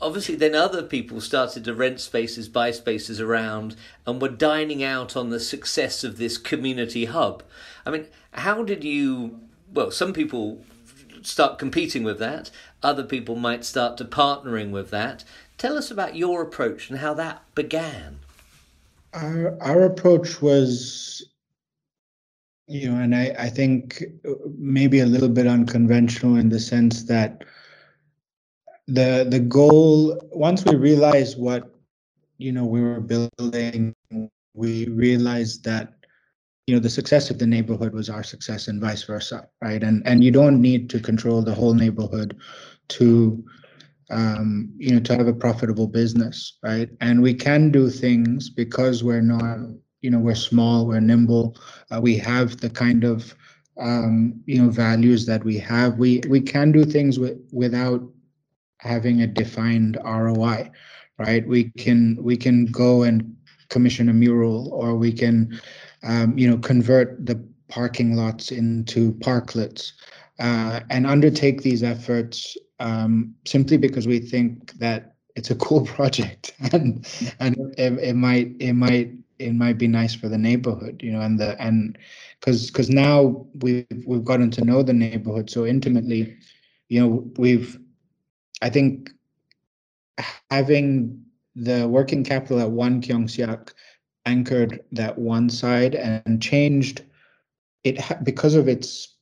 obviously 0.00 0.34
then 0.34 0.54
other 0.54 0.82
people 0.82 1.20
started 1.20 1.64
to 1.64 1.74
rent 1.74 2.00
spaces, 2.00 2.48
buy 2.48 2.70
spaces 2.70 3.20
around, 3.20 3.76
and 4.06 4.20
were 4.20 4.28
dining 4.28 4.82
out 4.82 5.16
on 5.16 5.30
the 5.30 5.38
success 5.38 6.02
of 6.02 6.16
this 6.16 6.38
community 6.38 7.04
hub. 7.04 7.42
I 7.86 7.90
mean, 7.90 8.06
how 8.32 8.62
did 8.62 8.84
you? 8.84 9.40
Well, 9.72 9.90
some 9.90 10.12
people 10.12 10.64
start 11.22 11.58
competing 11.58 12.02
with 12.02 12.18
that. 12.18 12.50
Other 12.82 13.04
people 13.04 13.36
might 13.36 13.64
start 13.64 13.96
to 13.98 14.04
partnering 14.04 14.70
with 14.70 14.90
that. 14.90 15.24
Tell 15.58 15.76
us 15.76 15.90
about 15.90 16.16
your 16.16 16.42
approach 16.42 16.88
and 16.88 16.98
how 16.98 17.14
that 17.14 17.42
began. 17.54 18.20
Our 19.12 19.60
our 19.60 19.84
approach 19.84 20.40
was, 20.40 21.26
you 22.66 22.90
know, 22.90 23.00
and 23.00 23.14
I 23.14 23.34
I 23.38 23.48
think 23.50 24.02
maybe 24.56 25.00
a 25.00 25.06
little 25.06 25.28
bit 25.28 25.46
unconventional 25.46 26.36
in 26.36 26.48
the 26.48 26.60
sense 26.60 27.04
that 27.04 27.44
the 28.86 29.26
the 29.28 29.40
goal 29.40 30.20
once 30.32 30.64
we 30.64 30.76
realized 30.76 31.38
what 31.38 31.74
you 32.38 32.52
know 32.52 32.64
we 32.64 32.80
were 32.80 33.00
building, 33.00 33.94
we 34.54 34.88
realized 34.88 35.64
that 35.64 35.99
you 36.70 36.76
know 36.76 36.80
the 36.80 36.88
success 36.88 37.30
of 37.30 37.38
the 37.40 37.48
neighborhood 37.48 37.92
was 37.92 38.08
our 38.08 38.22
success 38.22 38.68
and 38.68 38.80
vice 38.80 39.02
versa 39.02 39.48
right? 39.60 39.82
And 39.82 40.06
and 40.06 40.22
you 40.22 40.30
don't 40.30 40.62
need 40.62 40.88
to 40.90 41.00
control 41.00 41.42
the 41.42 41.52
whole 41.52 41.74
neighborhood 41.74 42.36
to 42.90 43.44
um, 44.08 44.72
you 44.76 44.94
know 44.94 45.00
to 45.00 45.16
have 45.16 45.26
a 45.26 45.32
profitable 45.32 45.88
business 45.88 46.58
right? 46.62 46.88
And 47.00 47.22
we 47.22 47.34
can 47.34 47.72
do 47.72 47.90
things 47.90 48.50
because 48.50 49.02
we're 49.02 49.20
not 49.20 49.58
you 50.00 50.10
know 50.12 50.20
we're 50.20 50.36
small 50.36 50.86
we're 50.86 51.00
nimble 51.00 51.56
uh, 51.90 52.00
we 52.00 52.16
have 52.18 52.58
the 52.58 52.70
kind 52.70 53.02
of 53.02 53.34
um, 53.80 54.40
you 54.46 54.62
know 54.62 54.70
values 54.70 55.26
that 55.26 55.42
we 55.42 55.58
have. 55.58 55.98
We 55.98 56.20
we 56.28 56.40
can 56.40 56.70
do 56.70 56.84
things 56.84 57.18
with, 57.18 57.36
without 57.50 58.00
having 58.78 59.22
a 59.22 59.26
defined 59.26 59.98
roi 60.04 60.70
right? 61.18 61.44
We 61.48 61.70
can 61.70 62.16
we 62.22 62.36
can 62.36 62.66
go 62.66 63.02
and 63.02 63.36
commission 63.70 64.08
a 64.08 64.12
mural 64.12 64.72
or 64.72 64.94
we 64.94 65.12
can 65.12 65.60
um, 66.02 66.36
you 66.36 66.48
know, 66.48 66.58
convert 66.58 67.24
the 67.24 67.42
parking 67.68 68.14
lots 68.16 68.50
into 68.50 69.12
parklets 69.14 69.92
uh, 70.38 70.80
and 70.90 71.06
undertake 71.06 71.62
these 71.62 71.82
efforts 71.82 72.56
um, 72.80 73.34
simply 73.46 73.76
because 73.76 74.06
we 74.06 74.18
think 74.18 74.72
that 74.78 75.14
it's 75.36 75.50
a 75.50 75.54
cool 75.66 75.84
project 75.86 76.52
and 76.72 77.06
and 77.38 77.56
it, 77.78 77.92
it 77.98 78.14
might 78.14 78.52
it 78.58 78.72
might 78.72 79.12
it 79.38 79.54
might 79.54 79.78
be 79.78 79.86
nice 79.86 80.14
for 80.14 80.28
the 80.28 80.36
neighborhood 80.36 81.00
you 81.02 81.12
know 81.12 81.20
and 81.20 81.38
the 81.38 81.60
and 81.62 81.96
because 82.40 82.66
because 82.66 82.90
now 82.90 83.46
we've 83.60 83.86
we've 84.06 84.24
gotten 84.24 84.50
to 84.50 84.64
know 84.64 84.82
the 84.82 84.92
neighborhood 84.92 85.48
so 85.48 85.64
intimately 85.64 86.36
you 86.88 87.00
know 87.00 87.30
we've 87.36 87.78
i 88.60 88.68
think 88.68 89.10
having 90.50 91.24
the 91.56 91.88
Working 91.88 92.24
Capitol 92.24 92.60
at 92.60 92.70
one 92.70 93.00
Keong 93.00 93.26
Saik 93.26 93.72
anchored 94.30 94.72
that 94.92 95.18
one 95.18 95.48
side 95.48 95.94
and 95.94 96.42
changed 96.42 97.02
it 97.84 97.96
because 98.22 98.54
of 98.54 98.68
its 98.68 99.16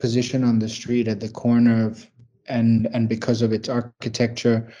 position 0.00 0.44
on 0.44 0.58
the 0.58 0.68
street 0.68 1.08
at 1.08 1.20
the 1.20 1.28
corner 1.28 1.86
of 1.86 2.06
and 2.48 2.88
and 2.94 3.08
because 3.08 3.42
of 3.42 3.52
its 3.52 3.68
architecture 3.68 4.72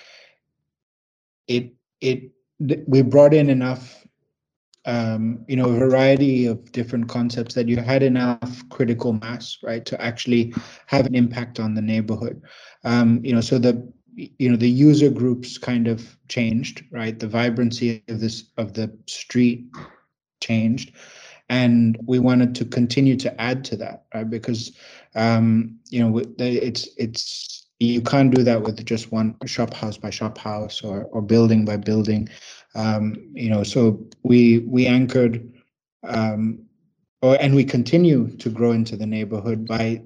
it 1.46 1.72
it 2.00 2.30
we 2.86 3.02
brought 3.02 3.34
in 3.34 3.50
enough 3.50 4.06
um, 4.86 5.44
you 5.48 5.56
know 5.56 5.68
a 5.68 5.78
variety 5.86 6.46
of 6.46 6.72
different 6.72 7.08
concepts 7.08 7.54
that 7.54 7.68
you 7.68 7.76
had 7.76 8.02
enough 8.02 8.66
critical 8.70 9.12
mass 9.12 9.58
right 9.62 9.84
to 9.84 10.00
actually 10.00 10.54
have 10.86 11.06
an 11.06 11.14
impact 11.14 11.60
on 11.60 11.74
the 11.74 11.82
neighborhood. 11.82 12.40
Um, 12.84 13.20
you 13.22 13.34
know 13.34 13.42
so 13.42 13.58
the 13.58 13.92
you 14.18 14.50
know 14.50 14.56
the 14.56 14.68
user 14.68 15.10
groups 15.10 15.58
kind 15.58 15.86
of 15.86 16.16
changed 16.28 16.84
right? 16.90 17.18
The 17.18 17.28
vibrancy 17.28 18.02
of 18.08 18.20
this 18.20 18.50
of 18.56 18.74
the 18.74 18.92
street 19.06 19.64
changed. 20.42 20.92
And 21.50 21.98
we 22.06 22.18
wanted 22.18 22.54
to 22.56 22.64
continue 22.66 23.16
to 23.16 23.40
add 23.40 23.64
to 23.66 23.76
that 23.76 24.04
right? 24.14 24.28
Because 24.28 24.76
um 25.14 25.78
you 25.90 26.00
know 26.00 26.22
it's 26.38 26.88
it's 26.96 27.66
you 27.80 28.02
can't 28.02 28.34
do 28.34 28.42
that 28.42 28.62
with 28.62 28.84
just 28.84 29.12
one 29.12 29.36
shop 29.46 29.72
house 29.72 29.96
by 29.96 30.10
shop 30.10 30.36
house 30.36 30.82
or 30.82 31.04
or 31.04 31.22
building 31.22 31.64
by 31.64 31.76
building. 31.76 32.28
Um 32.74 33.14
you 33.34 33.48
know 33.48 33.62
so 33.62 34.04
we 34.24 34.58
we 34.60 34.86
anchored 34.86 35.52
um 36.04 36.58
or 37.22 37.36
and 37.40 37.54
we 37.54 37.64
continue 37.64 38.36
to 38.36 38.50
grow 38.50 38.72
into 38.72 38.96
the 38.96 39.06
neighborhood 39.06 39.66
by 39.66 40.02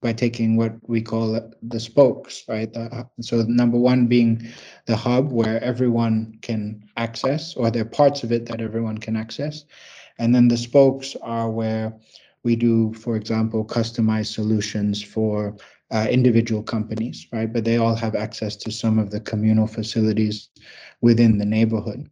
by 0.00 0.12
taking 0.12 0.56
what 0.56 0.76
we 0.88 1.02
call 1.02 1.52
the 1.62 1.80
spokes, 1.80 2.44
right? 2.48 2.72
The, 2.72 3.06
so 3.20 3.42
number 3.42 3.78
one 3.78 4.06
being 4.06 4.48
the 4.86 4.96
hub 4.96 5.30
where 5.30 5.62
everyone 5.62 6.38
can 6.42 6.88
access, 6.96 7.54
or 7.54 7.70
there 7.70 7.82
are 7.82 7.96
parts 7.96 8.22
of 8.22 8.32
it 8.32 8.46
that 8.46 8.60
everyone 8.60 8.98
can 8.98 9.16
access, 9.16 9.64
and 10.18 10.34
then 10.34 10.48
the 10.48 10.56
spokes 10.56 11.16
are 11.22 11.50
where 11.50 11.92
we 12.42 12.56
do, 12.56 12.94
for 12.94 13.16
example, 13.16 13.64
customized 13.64 14.32
solutions 14.32 15.02
for 15.02 15.56
uh, 15.90 16.06
individual 16.10 16.62
companies, 16.62 17.26
right? 17.32 17.52
But 17.52 17.64
they 17.64 17.76
all 17.76 17.94
have 17.94 18.14
access 18.14 18.56
to 18.56 18.70
some 18.70 18.98
of 18.98 19.10
the 19.10 19.20
communal 19.20 19.66
facilities 19.66 20.48
within 21.00 21.38
the 21.38 21.44
neighborhood. 21.44 22.08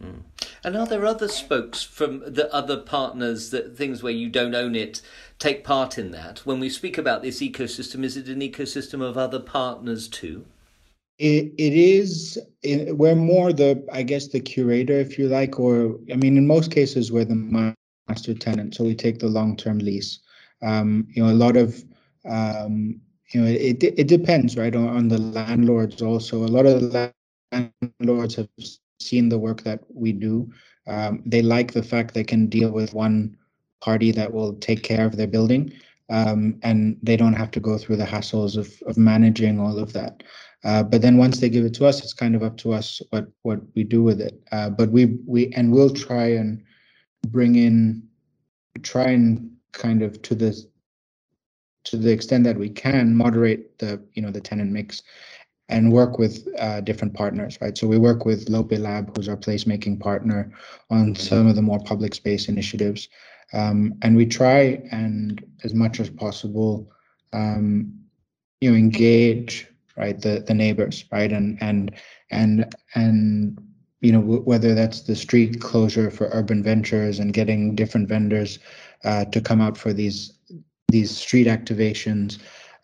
And 0.00 0.76
are 0.76 0.86
there 0.86 1.06
other 1.06 1.28
spokes 1.28 1.82
from 1.82 2.22
the 2.26 2.52
other 2.52 2.76
partners 2.76 3.50
that 3.50 3.76
things 3.76 4.02
where 4.02 4.12
you 4.12 4.28
don't 4.28 4.54
own 4.54 4.74
it 4.74 5.00
take 5.38 5.64
part 5.64 5.96
in 5.96 6.10
that? 6.12 6.40
When 6.40 6.60
we 6.60 6.68
speak 6.68 6.98
about 6.98 7.22
this 7.22 7.40
ecosystem, 7.40 8.04
is 8.04 8.16
it 8.16 8.28
an 8.28 8.40
ecosystem 8.40 9.00
of 9.00 9.16
other 9.16 9.40
partners 9.40 10.08
too? 10.08 10.44
It, 11.18 11.54
it 11.56 11.72
is 11.72 12.38
we're 12.92 13.14
more 13.14 13.50
the 13.50 13.82
i 13.90 14.02
guess 14.02 14.28
the 14.28 14.38
curator 14.38 15.00
if 15.00 15.18
you 15.18 15.28
like 15.28 15.58
or 15.58 15.98
i 16.12 16.16
mean 16.16 16.36
in 16.36 16.46
most 16.46 16.70
cases 16.70 17.10
we're 17.10 17.24
the 17.24 17.74
master 18.06 18.34
tenant 18.34 18.74
so 18.74 18.84
we 18.84 18.94
take 18.94 19.18
the 19.18 19.26
long-term 19.26 19.78
lease 19.78 20.18
um, 20.62 21.06
you 21.08 21.24
know 21.24 21.32
a 21.32 21.32
lot 21.32 21.56
of 21.56 21.82
um, 22.28 23.00
you 23.32 23.40
know 23.40 23.46
it, 23.46 23.82
it 23.82 24.08
depends 24.08 24.58
right 24.58 24.76
on, 24.76 24.88
on 24.88 25.08
the 25.08 25.16
landlords 25.16 26.02
also 26.02 26.44
a 26.44 26.52
lot 26.52 26.66
of 26.66 26.92
the 26.92 27.10
landlords 27.50 28.34
have 28.34 28.50
seen 29.00 29.28
the 29.28 29.38
work 29.38 29.62
that 29.62 29.80
we 29.92 30.12
do. 30.12 30.50
Um, 30.86 31.22
they 31.26 31.42
like 31.42 31.72
the 31.72 31.82
fact 31.82 32.14
they 32.14 32.24
can 32.24 32.46
deal 32.46 32.70
with 32.70 32.94
one 32.94 33.36
party 33.80 34.12
that 34.12 34.32
will 34.32 34.54
take 34.54 34.82
care 34.82 35.06
of 35.06 35.16
their 35.16 35.26
building, 35.26 35.72
um, 36.10 36.58
and 36.62 36.96
they 37.02 37.16
don't 37.16 37.34
have 37.34 37.50
to 37.52 37.60
go 37.60 37.76
through 37.78 37.96
the 37.96 38.04
hassles 38.04 38.56
of 38.56 38.72
of 38.86 38.96
managing 38.96 39.58
all 39.58 39.78
of 39.78 39.92
that. 39.92 40.22
Uh, 40.64 40.82
but 40.82 41.02
then 41.02 41.16
once 41.16 41.38
they 41.38 41.48
give 41.48 41.64
it 41.64 41.74
to 41.74 41.86
us, 41.86 42.02
it's 42.02 42.14
kind 42.14 42.34
of 42.34 42.42
up 42.42 42.56
to 42.58 42.72
us 42.72 43.02
what 43.10 43.26
what 43.42 43.60
we 43.74 43.84
do 43.84 44.02
with 44.02 44.20
it. 44.20 44.40
Uh, 44.52 44.70
but 44.70 44.90
we 44.90 45.18
we 45.26 45.52
and 45.54 45.72
we'll 45.72 45.90
try 45.90 46.26
and 46.26 46.62
bring 47.28 47.56
in, 47.56 48.02
try 48.82 49.08
and 49.10 49.50
kind 49.72 50.02
of 50.02 50.22
to 50.22 50.34
the 50.34 50.56
to 51.84 51.96
the 51.96 52.10
extent 52.10 52.42
that 52.44 52.58
we 52.58 52.68
can 52.68 53.14
moderate 53.14 53.78
the 53.78 54.02
you 54.14 54.22
know 54.22 54.30
the 54.30 54.40
tenant 54.40 54.72
mix 54.72 55.02
and 55.68 55.92
work 55.92 56.18
with 56.18 56.46
uh, 56.58 56.80
different 56.80 57.14
partners, 57.14 57.58
right? 57.60 57.76
So 57.76 57.86
we 57.86 57.98
work 57.98 58.24
with 58.24 58.48
Lope 58.48 58.72
Lab, 58.72 59.16
who's 59.16 59.28
our 59.28 59.36
placemaking 59.36 59.98
partner, 59.98 60.52
on 60.90 61.14
some 61.14 61.46
of 61.46 61.56
the 61.56 61.62
more 61.62 61.80
public 61.80 62.14
space 62.14 62.48
initiatives, 62.48 63.08
um, 63.52 63.94
and 64.02 64.16
we 64.16 64.26
try 64.26 64.82
and 64.90 65.44
as 65.64 65.74
much 65.74 66.00
as 66.00 66.10
possible, 66.10 66.90
um, 67.32 67.92
you 68.60 68.70
know, 68.70 68.76
engage 68.76 69.66
right 69.96 70.20
the 70.20 70.44
the 70.46 70.54
neighbors, 70.54 71.04
right, 71.10 71.32
and 71.32 71.58
and 71.60 71.94
and 72.30 72.74
and 72.94 73.58
you 74.00 74.12
know 74.12 74.20
whether 74.20 74.74
that's 74.74 75.02
the 75.02 75.16
street 75.16 75.60
closure 75.60 76.10
for 76.10 76.28
urban 76.32 76.62
ventures 76.62 77.18
and 77.18 77.32
getting 77.32 77.74
different 77.74 78.08
vendors 78.08 78.58
uh, 79.04 79.24
to 79.26 79.40
come 79.40 79.60
out 79.60 79.76
for 79.76 79.92
these 79.92 80.32
these 80.88 81.16
street 81.16 81.46
activations 81.46 82.38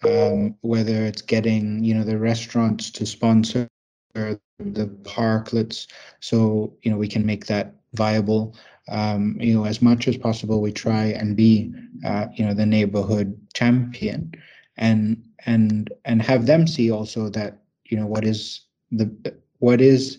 um, 0.05 0.57
whether 0.62 1.05
it's 1.05 1.23
getting 1.23 1.83
you 1.85 1.95
know 1.95 2.05
the 2.05 2.19
restaurants 2.19 2.91
to 2.93 3.07
sponsor 3.07 3.69
the 4.15 4.87
parklets 5.03 5.87
so 6.21 6.73
you 6.83 6.91
know 6.91 6.97
we 6.97 7.09
can 7.09 7.27
make 7.27 7.47
that 7.47 7.75
viable. 7.95 8.55
Um, 8.88 9.37
you 9.41 9.55
know 9.55 9.65
as 9.65 9.81
much 9.81 10.09
as 10.09 10.17
possible 10.17 10.61
we 10.61 10.73
try 10.73 11.05
and 11.07 11.37
be 11.37 11.73
uh, 12.05 12.27
you 12.35 12.45
know 12.45 12.55
the 12.55 12.67
neighborhood 12.67 13.37
champion 13.55 14.33
and 14.77 15.23
and 15.47 15.93
and 16.05 16.23
have 16.23 16.47
them 16.47 16.67
see 16.67 16.91
also 16.91 17.29
that 17.31 17.62
you 17.85 17.97
know 17.97 18.07
what 18.07 18.25
is 18.25 18.62
the 18.91 19.11
what 19.59 19.81
is 19.81 20.19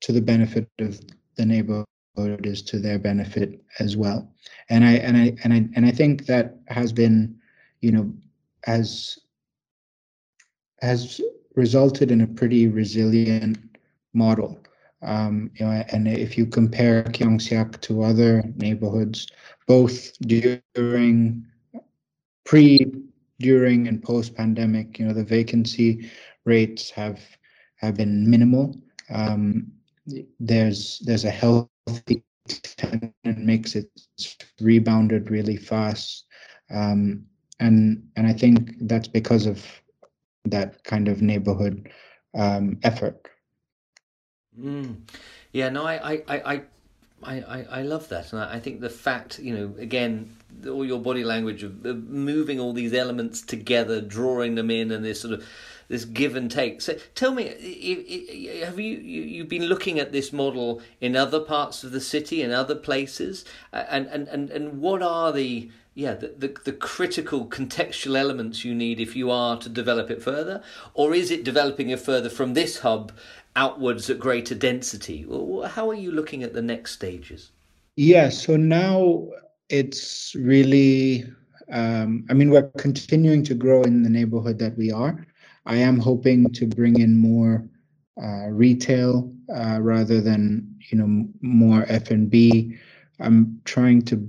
to 0.00 0.12
the 0.12 0.20
benefit 0.20 0.68
of 0.80 1.00
the 1.36 1.46
neighborhood 1.46 1.86
is 2.44 2.62
to 2.62 2.78
their 2.78 2.98
benefit 2.98 3.62
as 3.78 3.96
well. 3.96 4.28
And 4.68 4.84
i 4.84 4.92
and 4.94 5.16
i 5.16 5.36
and 5.44 5.52
i 5.52 5.68
and 5.74 5.86
i 5.86 5.90
think 5.90 6.26
that 6.26 6.56
has 6.68 6.92
been 6.92 7.36
you 7.80 7.92
know 7.92 8.12
has 8.64 9.18
has 10.80 11.20
resulted 11.54 12.10
in 12.10 12.22
a 12.22 12.26
pretty 12.26 12.66
resilient 12.66 13.58
model. 14.14 14.58
Um, 15.02 15.50
you 15.54 15.66
know, 15.66 15.84
and 15.92 16.06
if 16.08 16.38
you 16.38 16.46
compare 16.46 17.04
Keong 17.04 17.38
Saik 17.38 17.80
to 17.82 18.02
other 18.02 18.42
neighborhoods, 18.56 19.26
both 19.66 20.16
during, 20.20 21.44
pre, 22.44 22.86
during, 23.40 23.88
and 23.88 24.02
post-pandemic, 24.02 24.98
you 24.98 25.06
know, 25.06 25.12
the 25.12 25.24
vacancy 25.24 26.10
rates 26.44 26.90
have 26.90 27.20
have 27.76 27.96
been 27.96 28.28
minimal. 28.30 28.76
Um, 29.10 29.72
there's 30.38 31.00
there's 31.04 31.24
a 31.24 31.30
healthy 31.30 32.22
tenant 32.46 33.14
mix. 33.24 33.74
It's 33.74 34.36
rebounded 34.60 35.30
really 35.30 35.56
fast. 35.56 36.26
Um, 36.70 37.24
and 37.62 38.02
and 38.16 38.26
I 38.26 38.32
think 38.32 38.74
that's 38.80 39.08
because 39.08 39.46
of 39.46 39.64
that 40.44 40.82
kind 40.84 41.08
of 41.08 41.22
neighborhood 41.22 41.88
um, 42.34 42.78
effort. 42.82 43.28
Mm. 44.58 44.96
Yeah, 45.52 45.68
no, 45.68 45.86
I, 45.86 46.14
I, 46.14 46.22
I, 46.28 46.62
I, 47.22 47.66
I, 47.70 47.82
love 47.82 48.08
that, 48.08 48.32
and 48.32 48.42
I 48.42 48.58
think 48.58 48.80
the 48.80 48.90
fact, 48.90 49.38
you 49.38 49.54
know, 49.54 49.74
again, 49.78 50.36
all 50.66 50.84
your 50.84 50.98
body 50.98 51.24
language 51.24 51.62
of 51.62 51.84
moving 51.84 52.58
all 52.58 52.72
these 52.72 52.92
elements 52.92 53.40
together, 53.42 54.00
drawing 54.00 54.56
them 54.56 54.70
in, 54.70 54.90
and 54.90 55.04
this 55.04 55.20
sort 55.20 55.34
of 55.34 55.46
this 55.88 56.04
give 56.04 56.34
and 56.34 56.50
take. 56.50 56.80
So, 56.80 56.96
tell 57.14 57.32
me, 57.32 57.44
have 58.64 58.80
you 58.80 58.98
you've 58.98 59.48
been 59.48 59.66
looking 59.66 60.00
at 60.00 60.10
this 60.10 60.32
model 60.32 60.82
in 61.00 61.16
other 61.16 61.40
parts 61.40 61.84
of 61.84 61.92
the 61.92 62.00
city, 62.00 62.42
in 62.42 62.50
other 62.50 62.74
places, 62.74 63.44
and 63.72 64.06
and 64.08 64.26
and 64.28 64.50
and 64.50 64.80
what 64.80 65.02
are 65.02 65.32
the 65.32 65.70
yeah 65.94 66.14
the, 66.14 66.34
the, 66.38 66.54
the 66.64 66.72
critical 66.72 67.46
contextual 67.46 68.18
elements 68.18 68.64
you 68.64 68.74
need 68.74 69.00
if 69.00 69.14
you 69.14 69.30
are 69.30 69.58
to 69.58 69.68
develop 69.68 70.10
it 70.10 70.22
further? 70.22 70.62
Or 70.94 71.14
is 71.14 71.30
it 71.30 71.44
developing 71.44 71.90
it 71.90 72.00
further 72.00 72.30
from 72.30 72.54
this 72.54 72.78
hub 72.78 73.12
outwards 73.56 74.08
at 74.08 74.18
greater 74.18 74.54
density? 74.54 75.26
How 75.66 75.90
are 75.90 75.94
you 75.94 76.10
looking 76.10 76.42
at 76.42 76.54
the 76.54 76.62
next 76.62 76.92
stages? 76.92 77.50
Yeah 77.96 78.28
so 78.28 78.56
now 78.56 79.28
it's 79.68 80.34
really 80.34 81.24
um, 81.70 82.24
i 82.30 82.34
mean 82.34 82.50
we're 82.50 82.70
continuing 82.76 83.42
to 83.44 83.54
grow 83.54 83.82
in 83.82 84.02
the 84.02 84.10
neighborhood 84.10 84.58
that 84.58 84.76
we 84.76 84.90
are. 84.90 85.26
I 85.64 85.76
am 85.76 85.98
hoping 85.98 86.52
to 86.54 86.66
bring 86.66 87.00
in 87.00 87.16
more 87.16 87.64
uh, 88.20 88.48
retail 88.48 89.32
uh, 89.54 89.78
rather 89.80 90.20
than 90.20 90.74
you 90.90 90.98
know 90.98 91.26
more 91.40 91.86
f&b 91.88 92.76
i'm 93.20 93.60
trying 93.64 94.02
to 94.02 94.28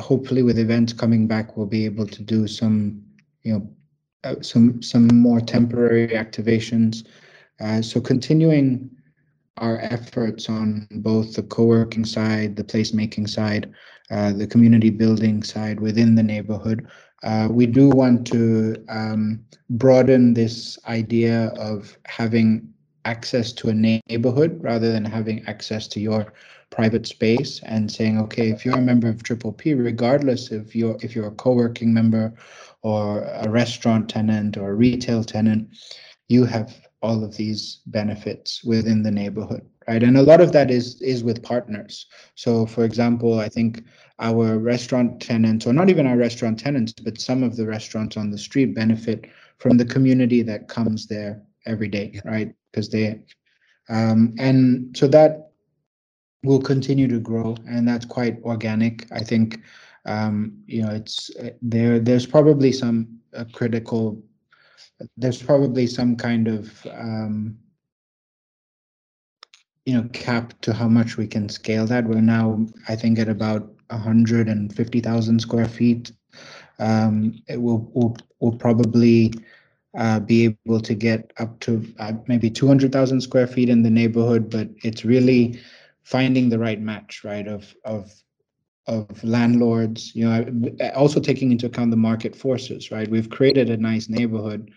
hopefully 0.00 0.42
with 0.42 0.58
events 0.58 0.92
coming 0.92 1.26
back, 1.26 1.56
we'll 1.56 1.66
be 1.66 1.84
able 1.84 2.06
to 2.06 2.22
do 2.22 2.46
some, 2.46 3.02
you 3.42 3.52
know, 3.52 3.68
uh, 4.24 4.40
some 4.40 4.82
some 4.82 5.06
more 5.06 5.40
temporary 5.40 6.08
activations. 6.08 7.06
Uh, 7.60 7.82
so 7.82 8.00
continuing 8.00 8.90
our 9.58 9.78
efforts 9.82 10.48
on 10.48 10.88
both 10.90 11.34
the 11.34 11.42
co-working 11.42 12.04
side, 12.04 12.56
the 12.56 12.64
placemaking 12.64 13.28
side, 13.28 13.72
uh, 14.10 14.32
the 14.32 14.46
community 14.46 14.90
building 14.90 15.42
side 15.42 15.78
within 15.78 16.14
the 16.14 16.22
neighborhood. 16.22 16.86
Uh, 17.22 17.48
we 17.50 17.66
do 17.66 17.88
want 17.88 18.26
to 18.26 18.76
um, 18.88 19.44
broaden 19.70 20.34
this 20.34 20.78
idea 20.86 21.52
of 21.56 21.96
having 22.04 22.68
access 23.04 23.52
to 23.52 23.68
a 23.68 24.00
neighborhood 24.08 24.58
rather 24.62 24.92
than 24.92 25.04
having 25.04 25.44
access 25.46 25.86
to 25.88 26.00
your 26.00 26.32
private 26.70 27.06
space 27.06 27.60
and 27.64 27.90
saying, 27.90 28.18
okay, 28.18 28.50
if 28.50 28.64
you're 28.64 28.78
a 28.78 28.82
member 28.82 29.08
of 29.08 29.22
Triple 29.22 29.52
P, 29.52 29.74
regardless 29.74 30.50
if 30.50 30.74
you're 30.74 30.96
if 31.02 31.14
you're 31.14 31.28
a 31.28 31.32
co-working 31.42 31.92
member 31.94 32.34
or 32.82 33.22
a 33.22 33.48
restaurant 33.48 34.08
tenant 34.08 34.56
or 34.56 34.70
a 34.70 34.74
retail 34.74 35.22
tenant, 35.22 35.68
you 36.28 36.44
have 36.44 36.74
all 37.02 37.22
of 37.22 37.36
these 37.36 37.80
benefits 37.86 38.64
within 38.64 39.02
the 39.02 39.10
neighborhood, 39.10 39.60
right? 39.86 40.02
And 40.02 40.16
a 40.16 40.22
lot 40.22 40.40
of 40.40 40.52
that 40.52 40.70
is 40.70 41.00
is 41.02 41.22
with 41.22 41.42
partners. 41.42 42.06
So, 42.34 42.66
for 42.66 42.84
example, 42.84 43.38
I 43.38 43.48
think 43.48 43.84
our 44.18 44.58
restaurant 44.58 45.20
tenants, 45.20 45.66
or 45.66 45.72
not 45.72 45.90
even 45.90 46.06
our 46.06 46.16
restaurant 46.16 46.58
tenants, 46.58 46.92
but 46.92 47.20
some 47.20 47.42
of 47.42 47.56
the 47.56 47.66
restaurants 47.66 48.16
on 48.16 48.30
the 48.30 48.38
street 48.38 48.74
benefit 48.74 49.26
from 49.58 49.76
the 49.76 49.84
community 49.84 50.42
that 50.42 50.68
comes 50.68 51.06
there 51.06 51.42
every 51.66 51.88
day, 51.88 52.20
right? 52.24 52.54
Because 52.74 52.88
they, 52.88 53.20
um, 53.88 54.34
and 54.36 54.96
so 54.96 55.06
that 55.06 55.52
will 56.42 56.60
continue 56.60 57.06
to 57.06 57.20
grow, 57.20 57.56
and 57.68 57.86
that's 57.86 58.04
quite 58.04 58.42
organic. 58.42 59.06
I 59.12 59.20
think 59.20 59.60
um, 60.06 60.58
you 60.66 60.82
know 60.82 60.90
it's 60.90 61.30
uh, 61.36 61.50
there. 61.62 62.00
There's 62.00 62.26
probably 62.26 62.72
some 62.72 63.20
uh, 63.32 63.44
critical. 63.52 64.20
There's 65.16 65.40
probably 65.40 65.86
some 65.86 66.16
kind 66.16 66.48
of 66.48 66.84
um, 66.90 67.56
you 69.86 69.94
know 69.94 70.08
cap 70.12 70.60
to 70.62 70.72
how 70.72 70.88
much 70.88 71.16
we 71.16 71.28
can 71.28 71.48
scale 71.48 71.86
that. 71.86 72.04
We're 72.06 72.20
now, 72.20 72.66
I 72.88 72.96
think, 72.96 73.20
at 73.20 73.28
about 73.28 73.70
150,000 73.90 75.38
square 75.38 75.68
feet. 75.68 76.10
Um, 76.80 77.40
it 77.46 77.62
will 77.62 77.88
will 77.94 78.16
will 78.40 78.56
probably 78.56 79.32
uh, 79.96 80.20
be 80.20 80.56
able 80.66 80.80
to 80.80 80.94
get 80.94 81.32
up 81.38 81.58
to 81.60 81.86
uh, 81.98 82.12
maybe 82.26 82.50
200,000 82.50 83.20
square 83.20 83.46
feet 83.46 83.68
in 83.68 83.82
the 83.82 83.90
neighborhood, 83.90 84.50
but 84.50 84.68
it's 84.82 85.04
really 85.04 85.60
finding 86.02 86.48
the 86.48 86.58
right 86.58 86.80
match, 86.80 87.22
right? 87.24 87.46
Of 87.46 87.74
of 87.84 88.12
of 88.86 89.24
landlords, 89.24 90.14
you 90.14 90.28
know, 90.28 90.46
also 90.94 91.18
taking 91.18 91.50
into 91.50 91.66
account 91.66 91.90
the 91.90 91.96
market 91.96 92.36
forces, 92.36 92.90
right? 92.90 93.08
We've 93.08 93.30
created 93.30 93.70
a 93.70 93.78
nice 93.78 94.10
neighborhood. 94.10 94.70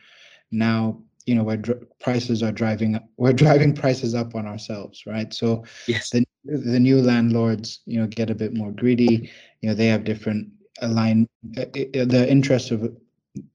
Now, 0.49 1.01
you 1.25 1.35
know, 1.35 1.43
where 1.43 1.57
dr- 1.57 1.83
prices 1.99 2.41
are 2.41 2.53
driving, 2.53 2.97
we're 3.17 3.33
driving 3.33 3.73
prices 3.73 4.15
up 4.15 4.35
on 4.35 4.47
ourselves, 4.47 5.03
right? 5.05 5.33
So 5.33 5.65
yes. 5.87 6.09
the 6.09 6.25
the 6.45 6.79
new 6.79 7.01
landlords, 7.01 7.81
you 7.85 7.99
know, 7.99 8.07
get 8.07 8.29
a 8.29 8.35
bit 8.35 8.53
more 8.53 8.71
greedy. 8.71 9.29
You 9.61 9.69
know, 9.69 9.75
they 9.75 9.87
have 9.87 10.05
different 10.05 10.47
align. 10.81 11.27
Uh, 11.57 11.63
uh, 11.63 12.05
the 12.05 12.25
interests 12.29 12.71
of 12.71 12.95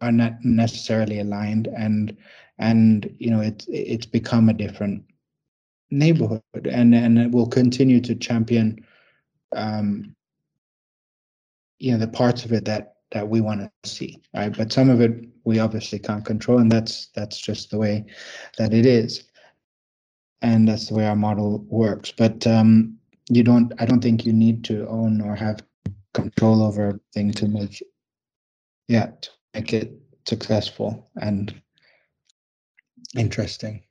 are 0.01 0.13
not 0.13 0.45
necessarily 0.45 1.21
aligned, 1.21 1.69
and 1.69 2.17
and 2.59 3.15
you 3.19 3.31
know, 3.31 3.41
it's 3.41 3.67
it's 3.69 4.07
become 4.07 4.49
a 4.49 4.55
different 4.55 5.05
neighborhood, 5.91 6.43
and 6.71 6.95
and 6.95 7.19
it 7.19 7.31
will 7.31 7.49
continue 7.49 8.01
to 8.01 8.15
champion 8.15 8.85
um, 9.55 10.15
you 11.79 11.93
know 11.93 11.99
the 11.99 12.09
parts 12.09 12.45
of 12.45 12.53
it 12.53 12.65
that 12.65 12.97
that 13.11 13.29
we 13.29 13.41
want 13.41 13.61
to 13.61 13.91
see 13.91 14.23
right? 14.35 14.57
But 14.57 14.73
some 14.73 14.89
of 14.89 15.01
it 15.01 15.29
we 15.45 15.59
obviously 15.59 15.99
can't 15.99 16.25
control 16.25 16.59
and 16.59 16.71
that's 16.73 17.09
that's 17.15 17.39
just 17.39 17.71
the 17.71 17.79
way 17.79 18.07
that 18.59 18.73
it 18.73 18.87
is. 18.87 19.25
And 20.41 20.67
that's 20.67 20.89
the 20.89 20.95
way 20.95 21.07
our 21.07 21.17
model 21.17 21.65
works. 21.69 22.13
But 22.17 22.47
um 22.47 22.99
you 23.29 23.43
don't 23.43 23.73
i 23.79 23.87
don't 23.87 24.03
think 24.03 24.27
you 24.27 24.33
need 24.33 24.65
to 24.65 24.87
own 24.89 25.21
or 25.21 25.35
have 25.35 25.63
control 26.15 26.63
over 26.63 27.01
thing 27.15 27.33
to 27.33 27.49
make 27.49 27.83
yeah 28.89 29.11
to 29.21 29.31
make 29.55 29.73
it 29.73 29.93
successful 30.27 31.09
and 31.21 31.61
interesting 33.17 33.83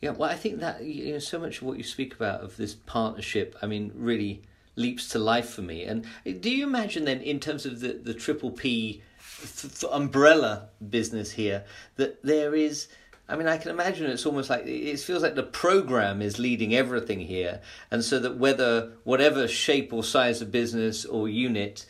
yeah 0.00 0.10
well 0.10 0.30
i 0.30 0.34
think 0.34 0.60
that 0.60 0.82
you 0.82 1.12
know 1.12 1.18
so 1.18 1.38
much 1.38 1.58
of 1.58 1.62
what 1.64 1.76
you 1.76 1.84
speak 1.84 2.14
about 2.14 2.40
of 2.40 2.56
this 2.56 2.74
partnership 2.74 3.56
i 3.62 3.66
mean 3.66 3.92
really 3.94 4.42
leaps 4.76 5.08
to 5.08 5.18
life 5.18 5.48
for 5.50 5.62
me. 5.62 5.84
And 5.84 6.06
do 6.40 6.50
you 6.50 6.64
imagine 6.64 7.06
then, 7.06 7.20
in 7.20 7.40
terms 7.40 7.66
of 7.66 7.80
the, 7.80 7.94
the 7.94 8.14
triple 8.14 8.50
P 8.50 9.02
umbrella 9.90 10.68
business 10.88 11.32
here, 11.32 11.64
that 11.96 12.22
there 12.22 12.54
is. 12.54 12.88
I 13.28 13.34
mean, 13.34 13.48
I 13.48 13.58
can 13.58 13.72
imagine 13.72 14.08
it's 14.08 14.24
almost 14.24 14.48
like 14.48 14.66
it 14.66 15.00
feels 15.00 15.20
like 15.20 15.34
the 15.34 15.42
program 15.42 16.22
is 16.22 16.38
leading 16.38 16.76
everything 16.76 17.18
here, 17.18 17.60
and 17.90 18.04
so 18.04 18.20
that 18.20 18.36
whether 18.36 18.92
whatever 19.02 19.48
shape 19.48 19.92
or 19.92 20.04
size 20.04 20.40
of 20.40 20.52
business 20.52 21.04
or 21.04 21.28
unit 21.28 21.86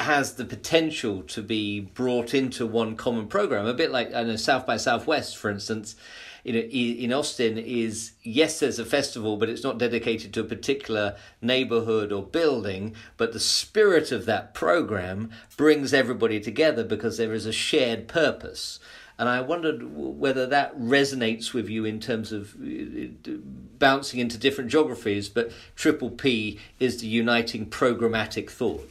has 0.00 0.34
the 0.34 0.44
potential 0.44 1.22
to 1.22 1.42
be 1.42 1.80
brought 1.80 2.34
into 2.34 2.66
one 2.66 2.96
common 2.96 3.28
program, 3.28 3.66
a 3.66 3.74
bit 3.74 3.90
like 3.90 4.14
I 4.14 4.22
know 4.22 4.36
South 4.36 4.66
by 4.66 4.76
Southwest, 4.76 5.36
for 5.36 5.50
instance 5.50 5.96
you 6.44 6.52
know, 6.52 6.60
in 6.60 7.12
Austin 7.12 7.58
is 7.58 8.12
yes, 8.22 8.60
there's 8.60 8.78
a 8.78 8.84
festival, 8.84 9.36
but 9.36 9.48
it's 9.48 9.62
not 9.62 9.78
dedicated 9.78 10.32
to 10.34 10.40
a 10.40 10.44
particular 10.44 11.16
neighborhood 11.42 12.12
or 12.12 12.22
building. 12.22 12.94
But 13.16 13.32
the 13.32 13.40
spirit 13.40 14.10
of 14.12 14.26
that 14.26 14.54
program 14.54 15.30
brings 15.56 15.92
everybody 15.92 16.40
together 16.40 16.84
because 16.84 17.18
there 17.18 17.34
is 17.34 17.46
a 17.46 17.52
shared 17.52 18.08
purpose. 18.08 18.80
And 19.18 19.28
I 19.28 19.42
wondered 19.42 19.94
whether 19.94 20.46
that 20.46 20.78
resonates 20.78 21.52
with 21.52 21.68
you 21.68 21.84
in 21.84 22.00
terms 22.00 22.32
of 22.32 22.54
uh, 22.54 23.32
bouncing 23.78 24.18
into 24.18 24.38
different 24.38 24.70
geographies, 24.70 25.28
but 25.28 25.52
Triple 25.76 26.08
P 26.08 26.58
is 26.78 27.02
the 27.02 27.06
uniting 27.06 27.66
programmatic 27.66 28.48
thought 28.48 28.90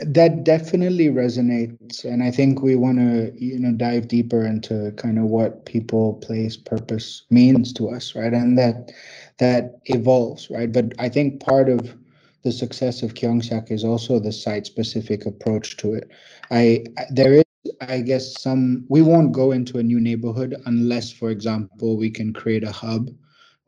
that 0.00 0.44
definitely 0.44 1.08
resonates 1.08 2.04
and 2.04 2.22
i 2.22 2.30
think 2.30 2.62
we 2.62 2.74
want 2.74 2.98
to 2.98 3.32
you 3.36 3.58
know 3.58 3.72
dive 3.72 4.08
deeper 4.08 4.44
into 4.44 4.92
kind 4.96 5.18
of 5.18 5.24
what 5.24 5.64
people 5.66 6.14
place 6.14 6.56
purpose 6.56 7.22
means 7.30 7.72
to 7.72 7.88
us 7.88 8.14
right 8.14 8.32
and 8.32 8.58
that 8.58 8.90
that 9.38 9.78
evolves 9.86 10.48
right? 10.50 10.72
But 10.72 10.92
i 10.98 11.08
think 11.08 11.40
part 11.40 11.68
of 11.68 11.94
the 12.42 12.52
success 12.52 13.02
of 13.02 13.14
Keong 13.14 13.40
Saik 13.40 13.70
is 13.70 13.84
also 13.84 14.18
the 14.18 14.32
site 14.32 14.66
specific 14.66 15.26
approach 15.26 15.76
to 15.76 15.94
it. 15.94 16.10
I 16.50 16.84
there 17.10 17.34
is 17.34 17.44
i 17.80 18.00
guess 18.00 18.40
some 18.42 18.84
we 18.88 19.02
won't 19.02 19.32
go 19.32 19.52
into 19.52 19.78
a 19.78 19.82
new 19.82 20.00
neighborhood 20.00 20.56
unless 20.66 21.12
for 21.12 21.30
example 21.30 21.96
we 21.96 22.10
can 22.10 22.32
create 22.32 22.64
a 22.64 22.72
hub 22.72 23.10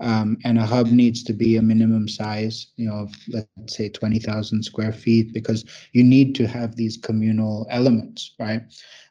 um, 0.05 0.37
and 0.45 0.59
a 0.59 0.67
hub 0.67 0.89
needs 0.89 1.23
to 1.25 1.33
be 1.33 1.57
a 1.57 1.63
minimum 1.63 2.09
size, 2.09 2.69
you 2.77 2.87
know, 2.87 2.95
of 2.95 3.15
let's 3.29 3.77
say 3.77 3.89
20,000 3.89 4.63
square 4.63 4.93
feet, 4.93 5.33
because 5.33 5.65
you 5.93 6.05
need 6.05 6.35
to 6.35 6.47
have 6.47 6.77
these 6.77 6.99
communal 6.99 7.67
elements, 7.71 8.35
right? 8.39 8.63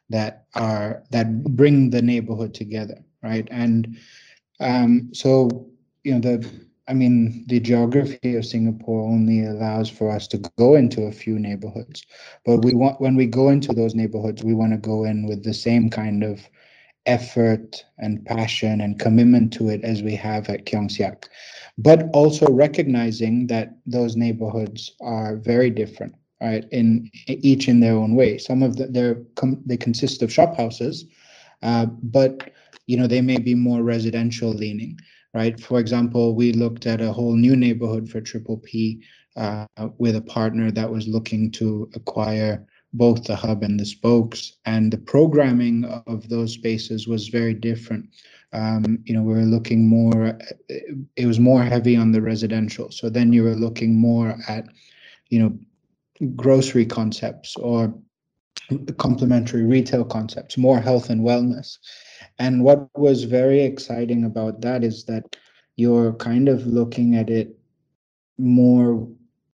That 0.08 0.44
are 0.54 1.02
that 1.10 1.42
bring 1.42 1.90
the 1.90 2.00
neighborhood 2.00 2.54
together, 2.54 2.98
right? 3.22 3.48
And 3.50 3.98
um, 4.60 5.10
so, 5.12 5.68
you 6.04 6.14
know, 6.14 6.20
the 6.20 6.48
I 6.86 6.92
mean, 6.92 7.44
the 7.48 7.60
geography 7.60 8.36
of 8.36 8.44
Singapore 8.44 9.08
only 9.08 9.46
allows 9.46 9.88
for 9.88 10.10
us 10.10 10.28
to 10.28 10.38
go 10.58 10.74
into 10.74 11.04
a 11.04 11.12
few 11.12 11.38
neighborhoods, 11.38 12.04
but 12.44 12.58
we 12.58 12.74
want 12.74 13.00
when 13.00 13.16
we 13.16 13.26
go 13.26 13.48
into 13.48 13.72
those 13.72 13.94
neighborhoods, 13.94 14.44
we 14.44 14.54
want 14.54 14.72
to 14.72 14.78
go 14.78 15.04
in 15.04 15.26
with 15.26 15.42
the 15.42 15.54
same 15.54 15.90
kind 15.90 16.22
of 16.22 16.48
effort 17.06 17.84
and 17.98 18.24
passion 18.24 18.80
and 18.80 18.98
commitment 18.98 19.52
to 19.52 19.68
it 19.68 19.82
as 19.84 20.02
we 20.02 20.14
have 20.14 20.48
at 20.48 20.66
Keong 20.66 20.88
Saik, 20.88 21.24
but 21.76 22.08
also 22.12 22.46
recognizing 22.46 23.46
that 23.48 23.76
those 23.86 24.16
neighborhoods 24.16 24.92
are 25.00 25.36
very 25.36 25.70
different, 25.70 26.14
right? 26.40 26.64
In 26.72 27.10
each 27.26 27.68
in 27.68 27.80
their 27.80 27.94
own 27.94 28.14
way. 28.14 28.38
Some 28.38 28.62
of 28.62 28.76
the, 28.76 28.86
they're 28.86 29.22
they 29.66 29.76
consist 29.76 30.22
of 30.22 30.32
shop 30.32 30.56
houses, 30.56 31.04
uh, 31.62 31.86
but 31.86 32.50
you 32.86 32.96
know 32.96 33.06
they 33.06 33.20
may 33.20 33.38
be 33.38 33.54
more 33.54 33.82
residential 33.82 34.50
leaning, 34.50 34.98
right? 35.34 35.58
For 35.60 35.80
example, 35.80 36.34
we 36.34 36.52
looked 36.52 36.86
at 36.86 37.00
a 37.00 37.12
whole 37.12 37.34
new 37.34 37.56
neighborhood 37.56 38.08
for 38.08 38.20
Triple 38.20 38.58
P 38.58 39.02
uh, 39.36 39.66
with 39.98 40.16
a 40.16 40.22
partner 40.22 40.70
that 40.70 40.90
was 40.90 41.08
looking 41.08 41.50
to 41.52 41.90
acquire 41.94 42.66
both 42.94 43.24
the 43.24 43.36
hub 43.36 43.62
and 43.62 43.78
the 43.78 43.84
spokes, 43.84 44.54
and 44.64 44.92
the 44.92 44.98
programming 44.98 45.84
of 46.06 46.28
those 46.28 46.52
spaces 46.52 47.06
was 47.06 47.28
very 47.28 47.52
different. 47.52 48.08
Um, 48.52 49.00
you 49.04 49.12
know, 49.12 49.22
we 49.22 49.34
were 49.34 49.42
looking 49.42 49.88
more, 49.88 50.38
it 50.68 51.26
was 51.26 51.40
more 51.40 51.64
heavy 51.64 51.96
on 51.96 52.12
the 52.12 52.22
residential. 52.22 52.90
So 52.92 53.10
then 53.10 53.32
you 53.32 53.42
were 53.42 53.56
looking 53.56 53.96
more 53.98 54.36
at, 54.48 54.66
you 55.28 55.40
know, 55.40 55.58
grocery 56.36 56.86
concepts 56.86 57.56
or 57.56 57.92
complementary 58.96 59.64
retail 59.64 60.04
concepts, 60.04 60.56
more 60.56 60.80
health 60.80 61.10
and 61.10 61.22
wellness. 61.22 61.78
And 62.38 62.62
what 62.62 62.88
was 62.96 63.24
very 63.24 63.60
exciting 63.62 64.24
about 64.24 64.60
that 64.60 64.84
is 64.84 65.04
that 65.06 65.36
you're 65.74 66.12
kind 66.14 66.48
of 66.48 66.64
looking 66.64 67.16
at 67.16 67.30
it 67.30 67.58
more, 68.38 69.08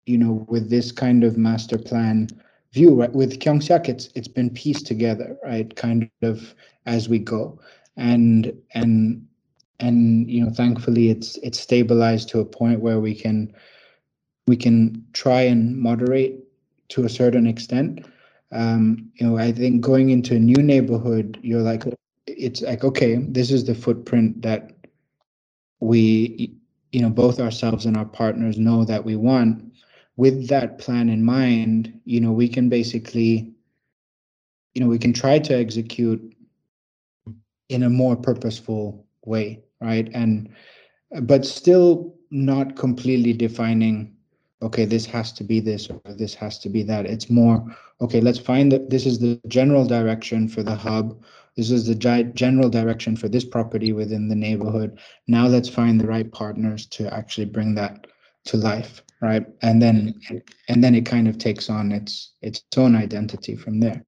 you 0.07 0.19
know, 0.19 0.47
with 0.49 0.71
this 0.71 0.93
kind 0.93 1.25
of 1.25 1.37
master 1.37 1.79
plan 1.79 2.29
view 2.75 2.95
right? 2.95 3.13
With 3.13 3.41
Keong 3.41 3.61
Saik 3.61 3.89
it's 3.89 4.09
it's 4.15 4.29
been 4.29 4.51
pieced 4.51 4.87
together 4.87 5.37
right? 5.45 5.75
Kind 5.77 6.11
of 6.23 6.55
as 6.87 7.09
we 7.09 7.19
go. 7.19 7.59
And 7.97 8.53
and 8.75 9.27
and 9.81 10.31
you 10.31 10.45
know 10.45 10.51
thankfully 10.51 11.11
it's 11.11 11.37
it's 11.39 11.61
stabilized 11.61 12.29
to 12.31 12.41
a 12.41 12.45
point 12.45 12.81
where 12.81 13.01
we 13.01 13.15
can 13.15 13.55
we 14.47 14.57
can 14.57 15.05
try 15.13 15.43
and 15.43 15.77
moderate 15.79 16.35
to 16.91 17.05
a 17.05 17.09
certain 17.09 17.47
extent. 17.47 18.05
Um 18.53 19.11
you 19.15 19.27
know 19.27 19.39
i 19.39 19.51
think 19.53 19.81
going 19.81 20.11
into 20.11 20.37
a 20.37 20.39
new 20.39 20.63
neighborhood 20.63 21.39
you're 21.43 21.67
like 21.73 21.83
it's 22.27 22.63
like 22.63 22.85
okay 22.85 23.17
this 23.17 23.51
is 23.51 23.65
the 23.65 23.75
footprint 23.75 24.43
that 24.43 24.73
we 25.81 26.55
you 26.93 27.01
know 27.03 27.11
both 27.11 27.41
ourselves 27.41 27.87
and 27.87 27.97
our 27.97 28.05
partners 28.05 28.57
know 28.59 28.85
that 28.85 29.05
we 29.05 29.17
want 29.17 29.75
with 30.17 30.49
that 30.49 30.79
plan 30.79 31.09
in 31.09 31.25
mind, 31.25 32.01
you 32.05 32.21
know, 32.21 32.33
we 32.33 32.49
can 32.49 32.69
basically, 32.69 33.53
you 34.75 34.83
know, 34.83 34.89
we 34.89 34.99
can 34.99 35.13
try 35.13 35.39
to 35.39 35.55
execute 35.55 36.35
in 37.69 37.83
a 37.83 37.91
more 37.91 38.17
purposeful 38.17 39.07
way, 39.25 39.63
right? 39.81 40.09
And 40.15 40.49
but 41.23 41.45
still 41.45 42.15
not 42.31 42.77
completely 42.77 43.33
defining, 43.33 44.15
okay, 44.63 44.85
this 44.85 45.07
has 45.07 45.33
to 45.33 45.45
be 45.45 45.61
this 45.61 45.89
or 45.89 46.01
this 46.15 46.35
has 46.35 46.59
to 46.61 46.69
be 46.69 46.83
that. 46.83 47.07
It's 47.07 47.31
more, 47.31 47.65
okay, 48.01 48.21
let's 48.21 48.39
find 48.39 48.71
that 48.73 48.91
this 48.91 49.07
is 49.07 49.19
the 49.19 49.41
general 49.49 49.87
direction 49.87 50.49
for 50.49 50.63
the 50.63 50.75
hub. 50.75 51.23
This 51.57 51.71
is 51.71 51.87
the 51.87 51.95
general 51.95 52.69
direction 52.69 53.17
for 53.17 53.29
this 53.29 53.45
property 53.45 53.93
within 53.93 54.29
the 54.29 54.35
neighborhood. 54.35 54.99
Now 55.29 55.47
let's 55.47 55.69
find 55.69 56.01
the 56.01 56.09
right 56.09 56.31
partners 56.33 56.87
to 56.87 57.13
actually 57.15 57.47
bring 57.47 57.77
that 57.77 58.09
to 58.45 58.57
life 58.57 59.03
right 59.21 59.47
and 59.63 59.81
then 59.81 60.21
and 60.69 60.83
then 60.83 60.95
it 60.95 61.07
kind 61.07 61.29
of 61.29 61.39
takes 61.39 61.71
on 61.71 61.93
its 61.93 62.33
its 62.43 62.63
own 62.77 62.95
identity 62.95 63.57
from 63.57 63.81
there 63.81 64.05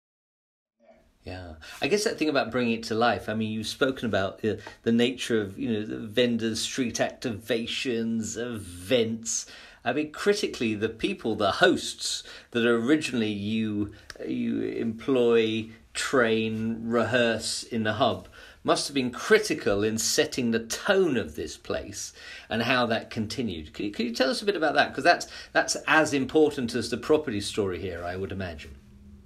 yeah, 1.26 1.54
I 1.82 1.88
guess 1.88 2.04
that 2.04 2.20
thing 2.20 2.28
about 2.28 2.52
bringing 2.52 2.74
it 2.74 2.84
to 2.84 2.94
life. 2.94 3.28
I 3.28 3.34
mean, 3.34 3.50
you've 3.50 3.66
spoken 3.66 4.06
about 4.06 4.44
uh, 4.44 4.54
the 4.84 4.92
nature 4.92 5.42
of 5.42 5.58
you 5.58 5.72
know 5.72 5.84
the 5.84 5.98
vendors, 5.98 6.60
street 6.60 6.96
activations, 6.96 8.38
events. 8.38 9.46
I 9.84 9.92
mean, 9.92 10.12
critically, 10.12 10.76
the 10.76 10.88
people, 10.88 11.34
the 11.34 11.50
hosts 11.50 12.22
that 12.52 12.64
originally 12.64 13.32
you 13.32 13.92
you 14.24 14.62
employ, 14.62 15.70
train, 15.94 16.82
rehearse 16.84 17.64
in 17.64 17.82
the 17.82 17.94
hub 17.94 18.28
must 18.66 18.88
have 18.88 18.94
been 18.94 19.12
critical 19.12 19.84
in 19.84 19.96
setting 19.96 20.50
the 20.50 20.66
tone 20.66 21.16
of 21.16 21.36
this 21.36 21.56
place 21.56 22.12
and 22.50 22.62
how 22.62 22.84
that 22.84 23.10
continued. 23.10 23.72
Can 23.72 23.86
you, 23.86 23.92
can 23.92 24.06
you 24.06 24.12
tell 24.12 24.28
us 24.28 24.42
a 24.42 24.44
bit 24.44 24.56
about 24.56 24.74
that? 24.74 24.88
Because 24.88 25.04
that's 25.04 25.28
that's 25.52 25.76
as 25.86 26.12
important 26.12 26.74
as 26.74 26.90
the 26.90 26.96
property 26.96 27.40
story 27.40 27.80
here, 27.80 28.04
I 28.04 28.16
would 28.16 28.32
imagine. 28.32 28.76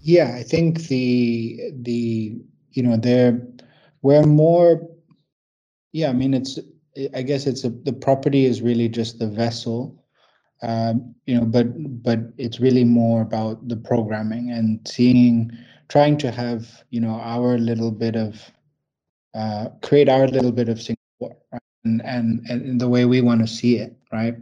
Yeah, 0.02 0.34
I 0.36 0.42
think 0.42 0.82
the 0.88 1.72
the 1.80 2.38
you 2.72 2.82
know 2.82 2.96
there 2.96 3.40
we're 4.02 4.26
more. 4.26 4.86
Yeah, 5.92 6.10
I 6.10 6.12
mean 6.12 6.34
it's. 6.34 6.58
I 7.14 7.22
guess 7.22 7.46
it's 7.46 7.64
a, 7.64 7.70
the 7.70 7.92
property 7.92 8.46
is 8.46 8.62
really 8.62 8.88
just 8.88 9.20
the 9.20 9.28
vessel 9.28 10.00
um, 10.62 11.14
you 11.26 11.38
know 11.38 11.46
but 11.46 11.66
but 12.02 12.18
it's 12.36 12.60
really 12.60 12.84
more 12.84 13.22
about 13.22 13.66
the 13.68 13.76
programming 13.76 14.50
and 14.50 14.86
seeing 14.86 15.50
trying 15.88 16.18
to 16.18 16.30
have 16.30 16.84
you 16.90 17.00
know 17.00 17.18
our 17.22 17.56
little 17.58 17.90
bit 17.90 18.16
of 18.16 18.50
uh, 19.34 19.68
create 19.82 20.08
our 20.08 20.26
little 20.26 20.52
bit 20.52 20.68
of 20.68 20.80
Singapore 20.80 21.36
right? 21.52 21.62
and, 21.84 22.02
and 22.04 22.46
and 22.48 22.80
the 22.80 22.88
way 22.88 23.04
we 23.04 23.20
want 23.20 23.40
to 23.40 23.46
see 23.46 23.76
it 23.76 23.96
right 24.12 24.34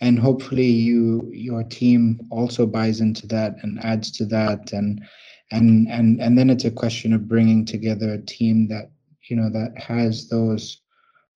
and 0.00 0.18
hopefully 0.18 0.66
you 0.66 1.30
your 1.32 1.62
team 1.64 2.20
also 2.30 2.66
buys 2.66 3.00
into 3.00 3.26
that 3.26 3.56
and 3.62 3.82
adds 3.84 4.10
to 4.10 4.26
that 4.26 4.72
and 4.72 5.02
and 5.50 5.88
and 5.88 6.20
and 6.20 6.36
then 6.36 6.50
it's 6.50 6.64
a 6.64 6.70
question 6.70 7.12
of 7.12 7.28
bringing 7.28 7.64
together 7.64 8.12
a 8.12 8.22
team 8.22 8.68
that 8.68 8.90
you 9.28 9.36
know 9.36 9.48
that 9.50 9.76
has 9.78 10.28
those 10.28 10.82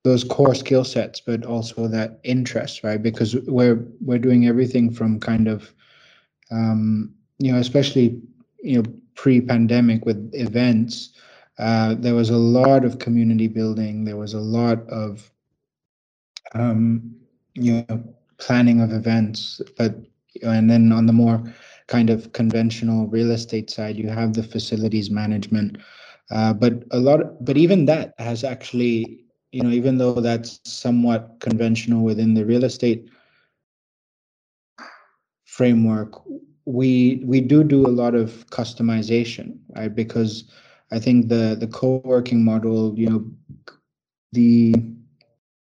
those 0.02 0.24
core 0.24 0.54
skill 0.54 0.84
sets 0.84 1.20
but 1.20 1.44
also 1.44 1.86
that 1.86 2.20
interest 2.24 2.82
right 2.82 3.02
because 3.02 3.36
we're 3.46 3.86
we're 4.00 4.18
doing 4.18 4.46
everything 4.46 4.92
from 4.92 5.20
kind 5.20 5.48
of 5.48 5.72
um 6.50 7.12
you 7.38 7.52
know 7.52 7.58
especially 7.58 8.20
you 8.62 8.82
know 8.82 8.92
pre-pandemic 9.14 10.04
with 10.04 10.30
events 10.34 11.14
uh, 11.60 11.94
there 11.98 12.14
was 12.14 12.30
a 12.30 12.36
lot 12.36 12.84
of 12.84 12.98
community 12.98 13.48
building 13.48 14.04
there 14.04 14.16
was 14.16 14.34
a 14.34 14.40
lot 14.40 14.88
of 14.88 15.30
um 16.54 17.14
you 17.54 17.84
know 17.88 18.02
planning 18.38 18.80
of 18.80 18.92
events 18.92 19.60
but 19.76 19.94
and 20.42 20.70
then 20.70 20.92
on 20.92 21.06
the 21.06 21.12
more 21.12 21.42
kind 21.86 22.10
of 22.10 22.32
conventional 22.32 23.06
real 23.08 23.30
estate 23.30 23.70
side 23.70 23.96
you 23.96 24.08
have 24.08 24.32
the 24.34 24.42
facilities 24.42 25.10
management 25.10 25.78
uh, 26.30 26.52
but 26.52 26.84
a 26.92 26.98
lot 26.98 27.44
but 27.44 27.56
even 27.56 27.84
that 27.86 28.14
has 28.18 28.44
actually 28.44 29.20
you 29.52 29.62
know, 29.62 29.70
even 29.70 29.98
though 29.98 30.14
that's 30.20 30.60
somewhat 30.64 31.36
conventional 31.40 32.02
within 32.02 32.34
the 32.34 32.44
real 32.44 32.64
estate 32.64 33.08
framework, 35.44 36.22
we 36.66 37.22
we 37.24 37.40
do 37.40 37.64
do 37.64 37.86
a 37.86 37.90
lot 37.90 38.14
of 38.14 38.46
customization, 38.50 39.58
right? 39.76 39.94
Because 39.94 40.44
I 40.90 40.98
think 40.98 41.28
the 41.28 41.56
the 41.58 41.68
co-working 41.68 42.44
model, 42.44 42.98
you 42.98 43.08
know, 43.08 43.24
the 44.32 44.74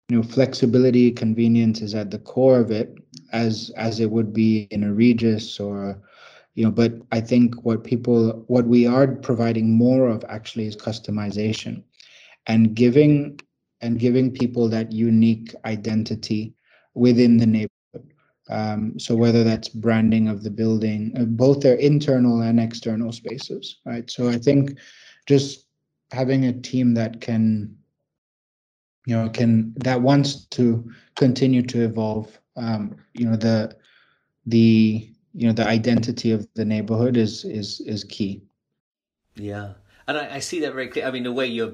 you 0.09 0.17
know 0.17 0.23
flexibility, 0.23 1.11
convenience 1.11 1.81
is 1.81 1.95
at 1.95 2.11
the 2.11 2.19
core 2.19 2.59
of 2.59 2.71
it, 2.71 2.95
as 3.31 3.71
as 3.75 3.99
it 3.99 4.11
would 4.11 4.33
be 4.33 4.67
in 4.71 4.83
a 4.83 4.93
Regus 4.93 5.59
or 5.59 6.01
you 6.55 6.63
know 6.63 6.71
but 6.71 6.93
i 7.11 7.19
think 7.19 7.53
what 7.65 7.83
people 7.83 8.45
what 8.47 8.65
we 8.65 8.88
are 8.88 9.07
providing 9.07 9.73
more 9.77 10.07
of 10.07 10.23
actually 10.29 10.65
is 10.65 10.77
customization 10.77 11.83
and 12.47 12.75
giving 12.75 13.38
and 13.81 13.99
giving 13.99 14.31
people 14.31 14.69
that 14.69 14.91
unique 14.91 15.53
identity 15.65 16.53
within 16.93 17.38
the 17.38 17.45
neighborhood. 17.45 18.13
Um, 18.49 18.99
so 18.99 19.15
whether 19.15 19.43
that's 19.43 19.69
branding 19.69 20.27
of 20.27 20.43
the 20.43 20.51
building, 20.51 21.11
uh, 21.19 21.25
both 21.25 21.61
their 21.61 21.75
internal 21.75 22.41
and 22.41 22.59
external 22.59 23.11
spaces, 23.11 23.77
right? 23.85 24.09
So 24.09 24.29
I 24.29 24.38
think 24.38 24.77
just 25.25 25.65
having 26.11 26.45
a 26.45 26.53
team 26.53 26.93
that 26.95 27.21
can, 27.21 27.75
you 29.05 29.15
know, 29.15 29.29
can 29.29 29.73
that 29.77 30.01
wants 30.01 30.45
to 30.47 30.89
continue 31.15 31.61
to 31.63 31.83
evolve. 31.83 32.39
Um, 32.55 32.95
you 33.13 33.25
know, 33.25 33.35
the 33.35 33.75
the 34.45 35.09
you 35.33 35.47
know 35.47 35.53
the 35.53 35.67
identity 35.67 36.31
of 36.31 36.47
the 36.55 36.65
neighborhood 36.65 37.17
is 37.17 37.43
is 37.45 37.81
is 37.81 38.03
key. 38.03 38.43
Yeah, 39.35 39.73
and 40.07 40.17
I, 40.17 40.35
I 40.35 40.39
see 40.39 40.59
that 40.61 40.73
very 40.73 40.88
clear. 40.88 41.05
I 41.05 41.11
mean, 41.11 41.23
the 41.23 41.31
way 41.33 41.47
you're 41.47 41.73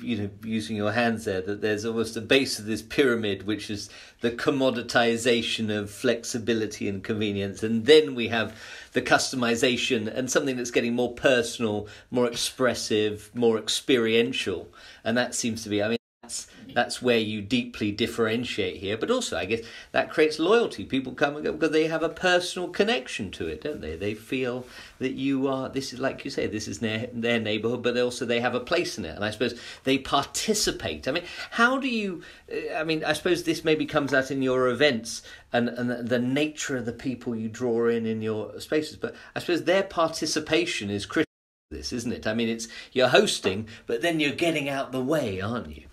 you 0.00 0.16
know 0.16 0.30
using 0.42 0.76
your 0.76 0.92
hands 0.92 1.24
there 1.24 1.40
that 1.40 1.60
there's 1.60 1.84
almost 1.84 2.16
a 2.16 2.20
base 2.20 2.58
of 2.58 2.66
this 2.66 2.82
pyramid 2.82 3.46
which 3.46 3.70
is 3.70 3.90
the 4.20 4.30
commoditization 4.30 5.76
of 5.76 5.90
flexibility 5.90 6.88
and 6.88 7.04
convenience. 7.04 7.62
And 7.62 7.86
then 7.86 8.14
we 8.14 8.28
have 8.28 8.56
the 8.92 9.02
customization 9.02 10.12
and 10.12 10.30
something 10.30 10.56
that's 10.56 10.70
getting 10.70 10.94
more 10.94 11.14
personal 11.14 11.88
more 12.10 12.26
expressive 12.26 13.30
more 13.34 13.58
experiential. 13.58 14.68
And 15.04 15.16
that 15.16 15.34
seems 15.34 15.62
to 15.64 15.68
be 15.68 15.82
i 15.82 15.88
mean 15.88 15.97
that's 16.28 16.46
that's 16.74 17.00
where 17.00 17.18
you 17.18 17.40
deeply 17.40 17.90
differentiate 17.90 18.76
here. 18.76 18.98
But 18.98 19.10
also, 19.10 19.38
I 19.38 19.46
guess 19.46 19.60
that 19.92 20.10
creates 20.10 20.38
loyalty. 20.38 20.84
People 20.84 21.14
come 21.14 21.36
and 21.36 21.44
go 21.44 21.52
because 21.52 21.70
they 21.70 21.86
have 21.86 22.02
a 22.02 22.10
personal 22.10 22.68
connection 22.68 23.30
to 23.32 23.46
it, 23.46 23.62
don't 23.62 23.80
they? 23.80 23.96
They 23.96 24.12
feel 24.12 24.66
that 24.98 25.12
you 25.12 25.48
are. 25.48 25.70
This 25.70 25.94
is 25.94 25.98
like 25.98 26.26
you 26.26 26.30
say. 26.30 26.46
This 26.46 26.68
is 26.68 26.80
their 26.80 27.08
their 27.14 27.40
neighborhood, 27.40 27.82
but 27.82 27.96
also 27.96 28.26
they 28.26 28.40
have 28.40 28.54
a 28.54 28.60
place 28.60 28.98
in 28.98 29.06
it. 29.06 29.16
And 29.16 29.24
I 29.24 29.30
suppose 29.30 29.58
they 29.84 29.96
participate. 29.96 31.08
I 31.08 31.12
mean, 31.12 31.24
how 31.52 31.78
do 31.78 31.88
you? 31.88 32.22
Uh, 32.52 32.74
I 32.74 32.84
mean, 32.84 33.02
I 33.02 33.14
suppose 33.14 33.44
this 33.44 33.64
maybe 33.64 33.86
comes 33.86 34.12
out 34.12 34.30
in 34.30 34.42
your 34.42 34.68
events 34.68 35.22
and 35.50 35.70
and 35.70 36.08
the 36.08 36.18
nature 36.18 36.76
of 36.76 36.84
the 36.84 36.92
people 36.92 37.34
you 37.34 37.48
draw 37.48 37.88
in 37.88 38.04
in 38.04 38.20
your 38.20 38.60
spaces. 38.60 38.96
But 38.96 39.14
I 39.34 39.38
suppose 39.38 39.64
their 39.64 39.82
participation 39.82 40.90
is 40.90 41.06
critical. 41.06 41.24
This 41.70 41.92
isn't 41.94 42.12
it? 42.12 42.26
I 42.26 42.34
mean, 42.34 42.50
it's 42.50 42.68
you're 42.92 43.08
hosting, 43.08 43.68
but 43.86 44.02
then 44.02 44.20
you're 44.20 44.32
getting 44.32 44.68
out 44.68 44.92
the 44.92 45.02
way, 45.02 45.40
aren't 45.40 45.74
you? 45.74 45.84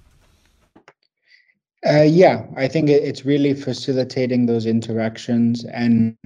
Uh, 1.85 2.01
yeah, 2.01 2.45
I 2.57 2.67
think 2.67 2.89
it's 2.89 3.25
really 3.25 3.53
facilitating 3.53 4.47
those 4.47 4.65
interactions, 4.65 5.65
and 5.65 6.17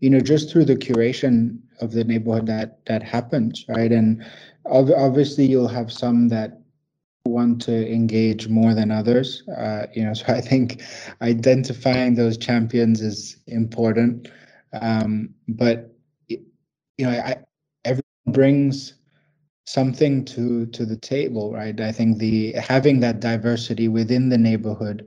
you 0.00 0.10
know, 0.10 0.20
just 0.20 0.50
through 0.50 0.64
the 0.64 0.76
curation 0.76 1.58
of 1.80 1.92
the 1.92 2.02
neighborhood 2.04 2.46
that 2.46 2.84
that 2.86 3.02
happens, 3.04 3.64
right? 3.68 3.92
And 3.92 4.24
obviously, 4.66 5.46
you'll 5.46 5.68
have 5.68 5.92
some 5.92 6.28
that 6.30 6.60
want 7.26 7.62
to 7.62 7.92
engage 7.92 8.48
more 8.48 8.74
than 8.74 8.90
others. 8.90 9.46
Uh, 9.48 9.86
you 9.94 10.02
know, 10.04 10.14
so 10.14 10.24
I 10.28 10.40
think 10.40 10.82
identifying 11.22 12.14
those 12.14 12.36
champions 12.36 13.00
is 13.00 13.36
important. 13.46 14.28
Um, 14.72 15.34
but 15.46 15.94
you 16.28 16.40
know, 17.06 17.10
I, 17.10 17.36
everyone 17.84 18.02
brings 18.26 18.94
something 19.68 20.24
to 20.24 20.64
to 20.66 20.86
the 20.86 20.96
table 20.96 21.52
right? 21.52 21.78
I 21.78 21.92
think 21.92 22.18
the 22.18 22.52
having 22.52 23.00
that 23.00 23.20
diversity 23.20 23.86
within 23.88 24.30
the 24.30 24.38
neighborhood 24.38 25.06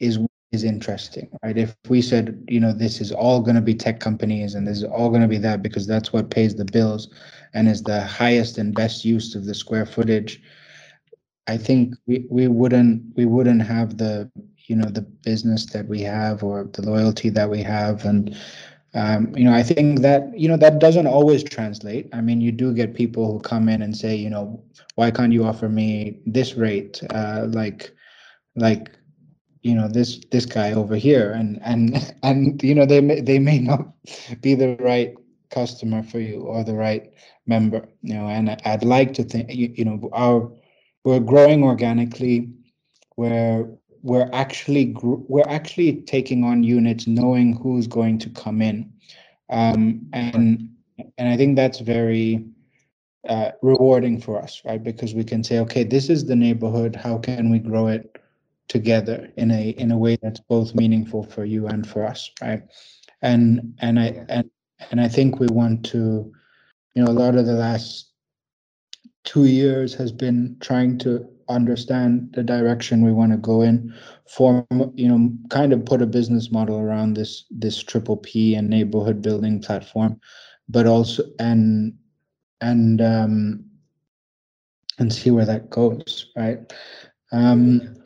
is 0.00 0.18
is 0.50 0.64
interesting 0.64 1.30
right? 1.44 1.56
If 1.56 1.76
we 1.88 2.02
said 2.02 2.42
you 2.48 2.58
know 2.58 2.72
this 2.72 3.00
is 3.00 3.12
all 3.12 3.40
going 3.40 3.54
to 3.54 3.62
be 3.62 3.74
tech 3.74 4.00
companies 4.00 4.54
and 4.56 4.66
this 4.66 4.78
is 4.78 4.84
all 4.84 5.10
going 5.10 5.22
to 5.22 5.28
be 5.28 5.38
that 5.38 5.62
because 5.62 5.86
that's 5.86 6.12
what 6.12 6.30
pays 6.30 6.56
the 6.56 6.64
bills 6.64 7.08
and 7.54 7.68
is 7.68 7.82
the 7.84 8.02
highest 8.02 8.58
and 8.58 8.74
best 8.74 9.04
use 9.04 9.36
of 9.36 9.44
the 9.44 9.54
square 9.54 9.86
footage 9.86 10.42
i 11.46 11.56
think 11.56 11.94
we, 12.06 12.26
we 12.30 12.48
wouldn't 12.48 13.02
we 13.16 13.26
wouldn't 13.26 13.62
have 13.62 13.96
the 13.96 14.30
you 14.66 14.74
know 14.76 14.90
the 14.90 15.02
business 15.02 15.66
that 15.66 15.86
we 15.86 16.00
have 16.00 16.42
or 16.42 16.64
the 16.72 16.82
loyalty 16.82 17.28
that 17.28 17.50
we 17.50 17.62
have 17.62 18.04
and 18.04 18.36
um, 18.94 19.34
you 19.36 19.44
know, 19.44 19.52
I 19.52 19.62
think 19.62 20.00
that 20.00 20.36
you 20.38 20.48
know 20.48 20.56
that 20.56 20.78
doesn't 20.80 21.06
always 21.06 21.42
translate. 21.42 22.08
I 22.12 22.20
mean, 22.20 22.40
you 22.40 22.50
do 22.50 22.72
get 22.72 22.94
people 22.94 23.30
who 23.32 23.40
come 23.40 23.68
in 23.68 23.82
and 23.82 23.96
say, 23.96 24.14
you 24.14 24.30
know, 24.30 24.62
why 24.96 25.10
can't 25.10 25.32
you 25.32 25.44
offer 25.44 25.68
me 25.68 26.18
this 26.26 26.54
rate, 26.54 27.00
uh, 27.10 27.46
like, 27.48 27.92
like, 28.56 28.90
you 29.62 29.74
know, 29.74 29.88
this 29.88 30.20
this 30.32 30.46
guy 30.46 30.72
over 30.72 30.96
here, 30.96 31.32
and 31.32 31.60
and 31.62 32.14
and 32.22 32.62
you 32.62 32.74
know, 32.74 32.86
they 32.86 33.00
may 33.00 33.20
they 33.20 33.38
may 33.38 33.58
not 33.58 33.86
be 34.42 34.54
the 34.54 34.76
right 34.76 35.14
customer 35.50 36.02
for 36.02 36.18
you 36.20 36.42
or 36.42 36.64
the 36.64 36.74
right 36.74 37.12
member, 37.46 37.88
you 38.02 38.14
know. 38.14 38.26
And 38.28 38.50
I'd 38.64 38.84
like 38.84 39.14
to 39.14 39.22
think, 39.24 39.52
you, 39.54 39.72
you 39.74 39.84
know, 39.84 40.08
our 40.12 40.50
we're 41.04 41.20
growing 41.20 41.62
organically, 41.62 42.48
where 43.16 43.68
we're 44.02 44.30
actually 44.32 44.94
we're 45.02 45.48
actually 45.48 46.02
taking 46.02 46.44
on 46.44 46.62
units 46.62 47.06
knowing 47.06 47.56
who's 47.56 47.86
going 47.86 48.18
to 48.18 48.30
come 48.30 48.62
in. 48.62 48.92
Um, 49.50 50.06
and 50.12 50.68
and 51.18 51.28
i 51.28 51.36
think 51.36 51.56
that's 51.56 51.80
very 51.80 52.44
uh, 53.28 53.50
rewarding 53.60 54.18
for 54.20 54.40
us 54.40 54.62
right? 54.64 54.82
Because 54.82 55.14
we 55.14 55.24
can 55.24 55.44
say 55.44 55.58
okay 55.60 55.84
this 55.84 56.08
is 56.08 56.24
the 56.24 56.36
neighborhood 56.36 56.96
how 56.96 57.18
can 57.18 57.50
we 57.50 57.58
grow 57.58 57.88
it 57.88 58.16
together 58.68 59.30
in 59.36 59.50
a 59.50 59.70
in 59.70 59.90
a 59.90 59.98
way 59.98 60.16
that's 60.22 60.40
both 60.40 60.74
meaningful 60.74 61.22
for 61.24 61.44
you 61.44 61.66
and 61.66 61.86
for 61.86 62.06
us 62.06 62.30
right? 62.40 62.62
And 63.22 63.74
and 63.80 64.00
i 64.00 64.24
and 64.28 64.50
and 64.90 65.00
i 65.00 65.08
think 65.08 65.38
we 65.38 65.48
want 65.48 65.84
to 65.86 66.32
you 66.94 67.04
know 67.04 67.10
a 67.10 67.12
lot 67.12 67.36
of 67.36 67.46
the 67.46 67.52
last 67.52 68.10
two 69.24 69.44
years 69.44 69.94
has 69.94 70.12
been 70.12 70.56
trying 70.60 70.96
to 70.98 71.28
understand 71.50 72.32
the 72.34 72.42
direction 72.42 73.04
we 73.04 73.12
want 73.12 73.32
to 73.32 73.38
go 73.38 73.62
in, 73.62 73.94
form 74.26 74.66
you 74.94 75.08
know 75.08 75.30
kind 75.50 75.72
of 75.72 75.84
put 75.84 76.02
a 76.02 76.06
business 76.06 76.50
model 76.50 76.78
around 76.78 77.14
this 77.14 77.44
this 77.50 77.82
triple 77.82 78.16
P 78.16 78.54
and 78.54 78.68
neighborhood 78.68 79.20
building 79.20 79.60
platform, 79.60 80.20
but 80.68 80.86
also 80.86 81.24
and 81.38 81.94
and 82.60 83.00
um, 83.00 83.64
and 84.98 85.12
see 85.12 85.30
where 85.30 85.46
that 85.46 85.70
goes, 85.70 86.30
right? 86.36 86.72
Um, 87.32 87.96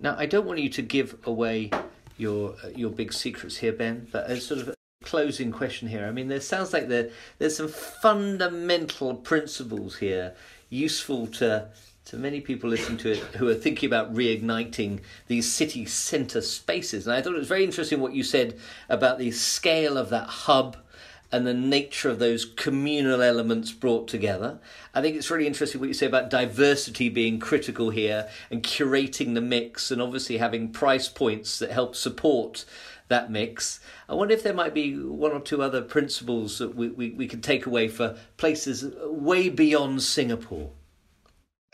now, 0.00 0.16
I 0.16 0.26
don't 0.26 0.46
want 0.46 0.60
you 0.60 0.70
to 0.70 0.82
give 0.82 1.16
away 1.24 1.70
your 2.16 2.54
your 2.74 2.90
big 2.90 3.12
secrets 3.12 3.56
here, 3.56 3.72
Ben, 3.72 4.08
but 4.12 4.26
as 4.26 4.44
sort 4.44 4.60
of 4.60 4.68
a 4.68 4.74
closing 5.04 5.50
question 5.50 5.88
here, 5.88 6.06
I 6.06 6.10
mean, 6.10 6.28
there 6.28 6.40
sounds 6.40 6.72
like 6.72 6.88
there 6.88 7.10
there's 7.38 7.56
some 7.56 7.68
fundamental 7.68 9.14
principles 9.14 9.96
here 9.96 10.34
useful 10.70 11.26
to 11.26 11.68
to 12.06 12.16
many 12.16 12.40
people 12.40 12.68
listening 12.68 12.98
to 12.98 13.12
it 13.12 13.18
who 13.36 13.46
are 13.48 13.54
thinking 13.54 13.86
about 13.86 14.12
reigniting 14.12 15.00
these 15.28 15.50
city 15.50 15.84
centre 15.84 16.40
spaces. 16.40 17.06
And 17.06 17.14
I 17.14 17.22
thought 17.22 17.34
it 17.34 17.38
was 17.38 17.46
very 17.46 17.62
interesting 17.62 18.00
what 18.00 18.14
you 18.14 18.24
said 18.24 18.58
about 18.88 19.18
the 19.18 19.30
scale 19.30 19.96
of 19.96 20.08
that 20.10 20.26
hub 20.26 20.76
and 21.30 21.46
the 21.46 21.54
nature 21.54 22.08
of 22.08 22.18
those 22.18 22.44
communal 22.44 23.22
elements 23.22 23.70
brought 23.70 24.08
together. 24.08 24.58
I 24.94 25.00
think 25.00 25.14
it's 25.14 25.30
really 25.30 25.46
interesting 25.46 25.80
what 25.80 25.86
you 25.86 25.94
say 25.94 26.06
about 26.06 26.30
diversity 26.30 27.08
being 27.08 27.38
critical 27.38 27.90
here 27.90 28.28
and 28.50 28.62
curating 28.62 29.34
the 29.34 29.40
mix 29.40 29.92
and 29.92 30.02
obviously 30.02 30.38
having 30.38 30.72
price 30.72 31.08
points 31.08 31.60
that 31.60 31.70
help 31.70 31.94
support 31.94 32.64
that 33.10 33.30
mix. 33.30 33.80
I 34.08 34.14
wonder 34.14 34.32
if 34.32 34.42
there 34.42 34.54
might 34.54 34.72
be 34.72 34.96
one 34.96 35.32
or 35.32 35.40
two 35.40 35.62
other 35.62 35.82
principles 35.82 36.58
that 36.58 36.74
we, 36.74 36.88
we, 36.88 37.10
we 37.10 37.28
can 37.28 37.42
take 37.42 37.66
away 37.66 37.88
for 37.88 38.16
places 38.38 38.86
way 39.04 39.50
beyond 39.50 40.02
Singapore. 40.02 40.70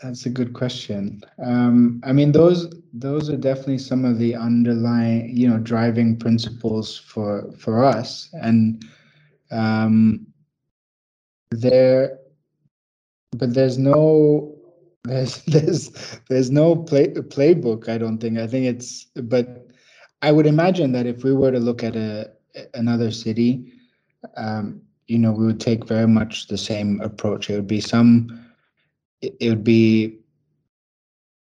That's 0.03 0.25
a 0.27 0.29
good 0.29 0.53
question. 0.53 1.23
Um, 1.43 2.01
I 2.05 2.11
mean, 2.11 2.31
those 2.31 2.71
those 2.93 3.31
are 3.31 3.37
definitely 3.37 3.79
some 3.79 4.05
of 4.05 4.19
the 4.19 4.35
underlying, 4.35 5.35
you 5.35 5.49
know, 5.49 5.57
driving 5.57 6.17
principles 6.17 6.99
for 6.99 7.51
for 7.57 7.83
us, 7.83 8.29
and 8.33 8.85
um, 9.49 10.27
there, 11.49 12.19
but 13.31 13.55
there's 13.55 13.79
no 13.79 14.55
there's 15.05 15.41
there's 15.47 16.19
there's 16.29 16.51
no 16.51 16.75
play 16.75 17.07
playbook. 17.07 17.89
I 17.89 17.97
don't 17.97 18.19
think. 18.19 18.37
I 18.37 18.45
think 18.45 18.65
it's, 18.65 19.05
but 19.15 19.66
I 20.21 20.31
would 20.31 20.47
imagine 20.47 20.91
that 20.93 21.05
if 21.05 21.23
we 21.23 21.33
were 21.33 21.51
to 21.51 21.59
look 21.59 21.83
at 21.83 21.95
a 21.95 22.31
another 22.73 23.11
city, 23.11 23.71
um, 24.35 24.81
you 25.07 25.19
know, 25.19 25.31
we 25.31 25.45
would 25.45 25.59
take 25.59 25.85
very 25.85 26.07
much 26.07 26.47
the 26.47 26.57
same 26.57 26.99
approach. 27.01 27.49
It 27.49 27.55
would 27.55 27.67
be 27.67 27.81
some, 27.81 28.45
it 29.21 29.49
would 29.49 29.63
be 29.63 30.19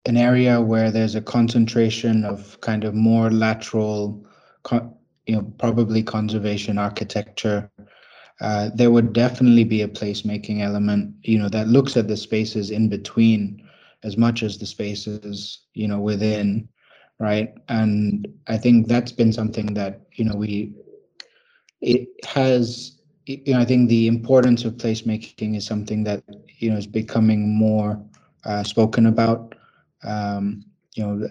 an 0.04 0.16
area 0.16 0.60
where 0.60 0.90
there's 0.90 1.14
a 1.14 1.20
concentration 1.20 2.24
of 2.24 2.60
kind 2.60 2.84
of 2.84 2.94
more 2.94 3.30
lateral, 3.30 4.24
you 4.70 5.34
know, 5.36 5.42
probably 5.58 6.02
conservation 6.02 6.78
architecture. 6.78 7.70
Uh, 8.40 8.70
there 8.74 8.90
would 8.90 9.12
definitely 9.12 9.64
be 9.64 9.82
a 9.82 9.88
placemaking 9.88 10.60
element, 10.60 11.14
you 11.22 11.38
know, 11.38 11.48
that 11.48 11.68
looks 11.68 11.96
at 11.96 12.06
the 12.06 12.16
spaces 12.16 12.70
in 12.70 12.88
between 12.88 13.66
as 14.04 14.16
much 14.16 14.42
as 14.44 14.58
the 14.58 14.66
spaces, 14.66 15.66
you 15.74 15.88
know, 15.88 15.98
within, 15.98 16.68
right? 17.18 17.52
And 17.68 18.26
I 18.46 18.56
think 18.56 18.86
that's 18.86 19.12
been 19.12 19.32
something 19.32 19.74
that, 19.74 20.00
you 20.12 20.24
know, 20.24 20.36
we, 20.36 20.72
it 21.80 22.08
has, 22.24 22.98
you 23.26 23.54
know, 23.54 23.60
I 23.60 23.64
think 23.64 23.88
the 23.88 24.06
importance 24.06 24.64
of 24.64 24.74
placemaking 24.74 25.56
is 25.56 25.66
something 25.66 26.04
that, 26.04 26.22
you 26.58 26.70
know, 26.70 26.76
is 26.76 26.86
becoming 26.86 27.54
more 27.54 28.00
uh, 28.44 28.62
spoken 28.62 29.06
about, 29.06 29.54
um, 30.04 30.64
you 30.94 31.04
know, 31.04 31.28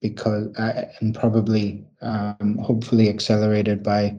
because, 0.00 0.54
uh, 0.56 0.84
and 1.00 1.14
probably, 1.14 1.84
um, 2.02 2.58
hopefully 2.62 3.08
accelerated 3.08 3.82
by, 3.82 4.16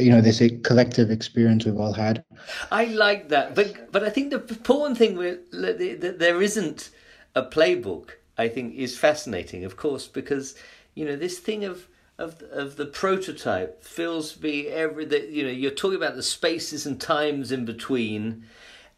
you 0.00 0.10
know 0.10 0.20
this 0.20 0.42
collective 0.64 1.08
experience 1.08 1.64
we've 1.64 1.78
all 1.78 1.92
had 1.92 2.24
i 2.72 2.86
like 2.86 3.28
that 3.28 3.54
but 3.54 3.92
but 3.92 4.02
i 4.02 4.10
think 4.10 4.30
the 4.30 4.38
important 4.38 4.98
thing 4.98 5.16
with 5.16 5.38
that 5.52 6.16
there 6.18 6.42
isn't 6.42 6.90
a 7.36 7.42
playbook 7.42 8.10
i 8.38 8.48
think 8.48 8.74
is 8.74 8.96
fascinating 8.96 9.64
of 9.64 9.76
course 9.76 10.06
because 10.06 10.54
you 10.94 11.04
know 11.04 11.16
this 11.16 11.38
thing 11.38 11.64
of 11.64 11.88
of 12.18 12.42
of 12.50 12.76
the 12.76 12.86
prototype 12.86 13.82
to 13.82 14.22
be 14.40 14.68
every 14.68 15.04
that 15.04 15.28
you 15.28 15.42
know 15.42 15.50
you're 15.50 15.70
talking 15.70 15.96
about 15.96 16.16
the 16.16 16.22
spaces 16.22 16.86
and 16.86 17.00
times 17.00 17.52
in 17.52 17.64
between 17.64 18.44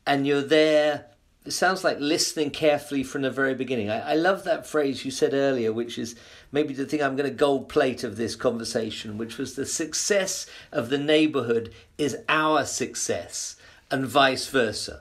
and 0.07 0.26
you're 0.26 0.43
there 0.43 1.07
it 1.45 1.53
sounds 1.53 1.82
like 1.82 1.99
listening 2.01 2.51
carefully 2.51 3.03
from 3.03 3.22
the 3.22 3.30
very 3.30 3.55
beginning. 3.55 3.88
I, 3.88 4.11
I 4.11 4.14
love 4.14 4.45
that 4.45 4.66
phrase 4.66 5.05
you 5.07 5.11
said 5.11 5.32
earlier, 5.32 5.72
which 5.72 5.99
is 5.99 6.14
maybe 6.53 6.74
the 6.74 6.84
thing 6.84 7.03
I'm 7.03 7.16
going 7.16 7.28
to 7.28 7.34
gold 7.34 7.68
plate 7.68 8.05
of 8.05 8.16
this 8.16 8.36
conversation, 8.36 9.16
which 9.16 9.38
was 9.38 9.55
the 9.55 9.64
success 9.64 10.47
of 10.70 10.91
the 10.91 10.99
neighborhood 10.99 11.72
is 11.97 12.18
our 12.28 12.66
success 12.66 13.57
and 13.91 14.07
vice 14.07 14.49
versa. 14.49 15.01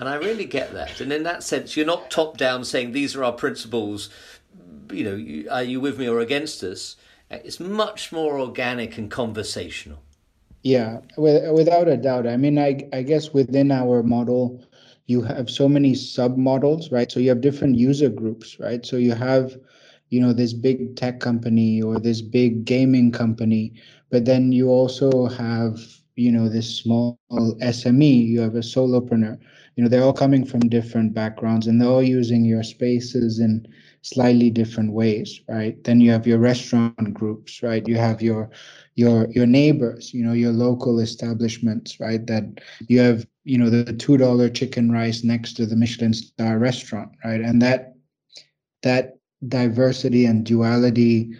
And 0.00 0.08
I 0.08 0.14
really 0.14 0.46
get 0.46 0.72
that. 0.72 1.02
And 1.02 1.12
in 1.12 1.24
that 1.24 1.42
sense, 1.42 1.76
you're 1.76 1.84
not 1.84 2.10
top 2.10 2.38
down 2.38 2.64
saying 2.64 2.92
these 2.92 3.14
are 3.14 3.22
our 3.22 3.34
principles, 3.34 4.08
you 4.90 5.04
know, 5.04 5.52
are 5.52 5.62
you 5.62 5.78
with 5.78 5.98
me 5.98 6.08
or 6.08 6.20
against 6.20 6.62
us? 6.62 6.96
It's 7.30 7.60
much 7.60 8.10
more 8.10 8.40
organic 8.40 8.96
and 8.96 9.10
conversational. 9.10 10.02
Yeah, 10.62 11.00
without 11.18 11.86
a 11.86 11.98
doubt. 11.98 12.26
I 12.26 12.38
mean, 12.38 12.58
I, 12.58 12.88
I 12.94 13.02
guess 13.02 13.34
within 13.34 13.70
our 13.70 14.02
model, 14.02 14.64
you 15.06 15.20
have 15.20 15.50
so 15.50 15.68
many 15.68 15.94
sub 15.94 16.38
models, 16.38 16.90
right? 16.90 17.12
So 17.12 17.20
you 17.20 17.28
have 17.28 17.42
different 17.42 17.76
user 17.76 18.08
groups, 18.08 18.58
right? 18.58 18.84
So 18.86 18.96
you 18.96 19.12
have, 19.12 19.54
you 20.08 20.20
know, 20.22 20.32
this 20.32 20.54
big 20.54 20.96
tech 20.96 21.20
company 21.20 21.82
or 21.82 22.00
this 22.00 22.22
big 22.22 22.64
gaming 22.64 23.12
company, 23.12 23.74
but 24.08 24.24
then 24.24 24.50
you 24.50 24.70
also 24.70 25.26
have, 25.26 25.78
you 26.16 26.32
know, 26.32 26.48
this 26.48 26.78
small 26.78 27.18
SME, 27.30 28.26
you 28.26 28.40
have 28.40 28.54
a 28.54 28.60
solopreneur. 28.60 29.38
You 29.76 29.84
know, 29.84 29.88
they're 29.88 30.02
all 30.02 30.12
coming 30.12 30.44
from 30.44 30.60
different 30.60 31.14
backgrounds 31.14 31.66
and 31.66 31.80
they're 31.80 31.88
all 31.88 32.02
using 32.02 32.44
your 32.44 32.62
spaces 32.62 33.38
in 33.38 33.66
slightly 34.02 34.50
different 34.50 34.92
ways, 34.92 35.40
right? 35.48 35.82
Then 35.84 36.00
you 36.00 36.10
have 36.10 36.26
your 36.26 36.38
restaurant 36.38 37.14
groups, 37.14 37.62
right? 37.62 37.86
You 37.86 37.96
have 37.96 38.22
your 38.22 38.50
your 38.94 39.28
your 39.30 39.46
neighbors, 39.46 40.12
you 40.12 40.24
know, 40.24 40.32
your 40.32 40.52
local 40.52 40.98
establishments, 41.00 42.00
right? 42.00 42.26
That 42.26 42.60
you 42.88 43.00
have 43.00 43.26
you 43.44 43.58
know 43.58 43.70
the 43.70 43.92
two 43.92 44.16
dollar 44.16 44.48
chicken 44.48 44.90
rice 44.90 45.24
next 45.24 45.54
to 45.54 45.66
the 45.66 45.76
Michelin 45.76 46.12
star 46.12 46.58
restaurant, 46.58 47.10
right? 47.24 47.40
And 47.40 47.62
that 47.62 47.94
that 48.82 49.18
diversity 49.48 50.26
and 50.26 50.44
duality 50.44 51.32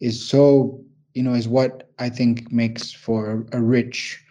is 0.00 0.28
so 0.28 0.80
you 1.14 1.22
know 1.22 1.34
is 1.34 1.48
what 1.48 1.87
I 1.98 2.08
think 2.08 2.52
makes 2.52 2.92
for 2.92 3.46
a, 3.52 3.60
rich 3.60 4.22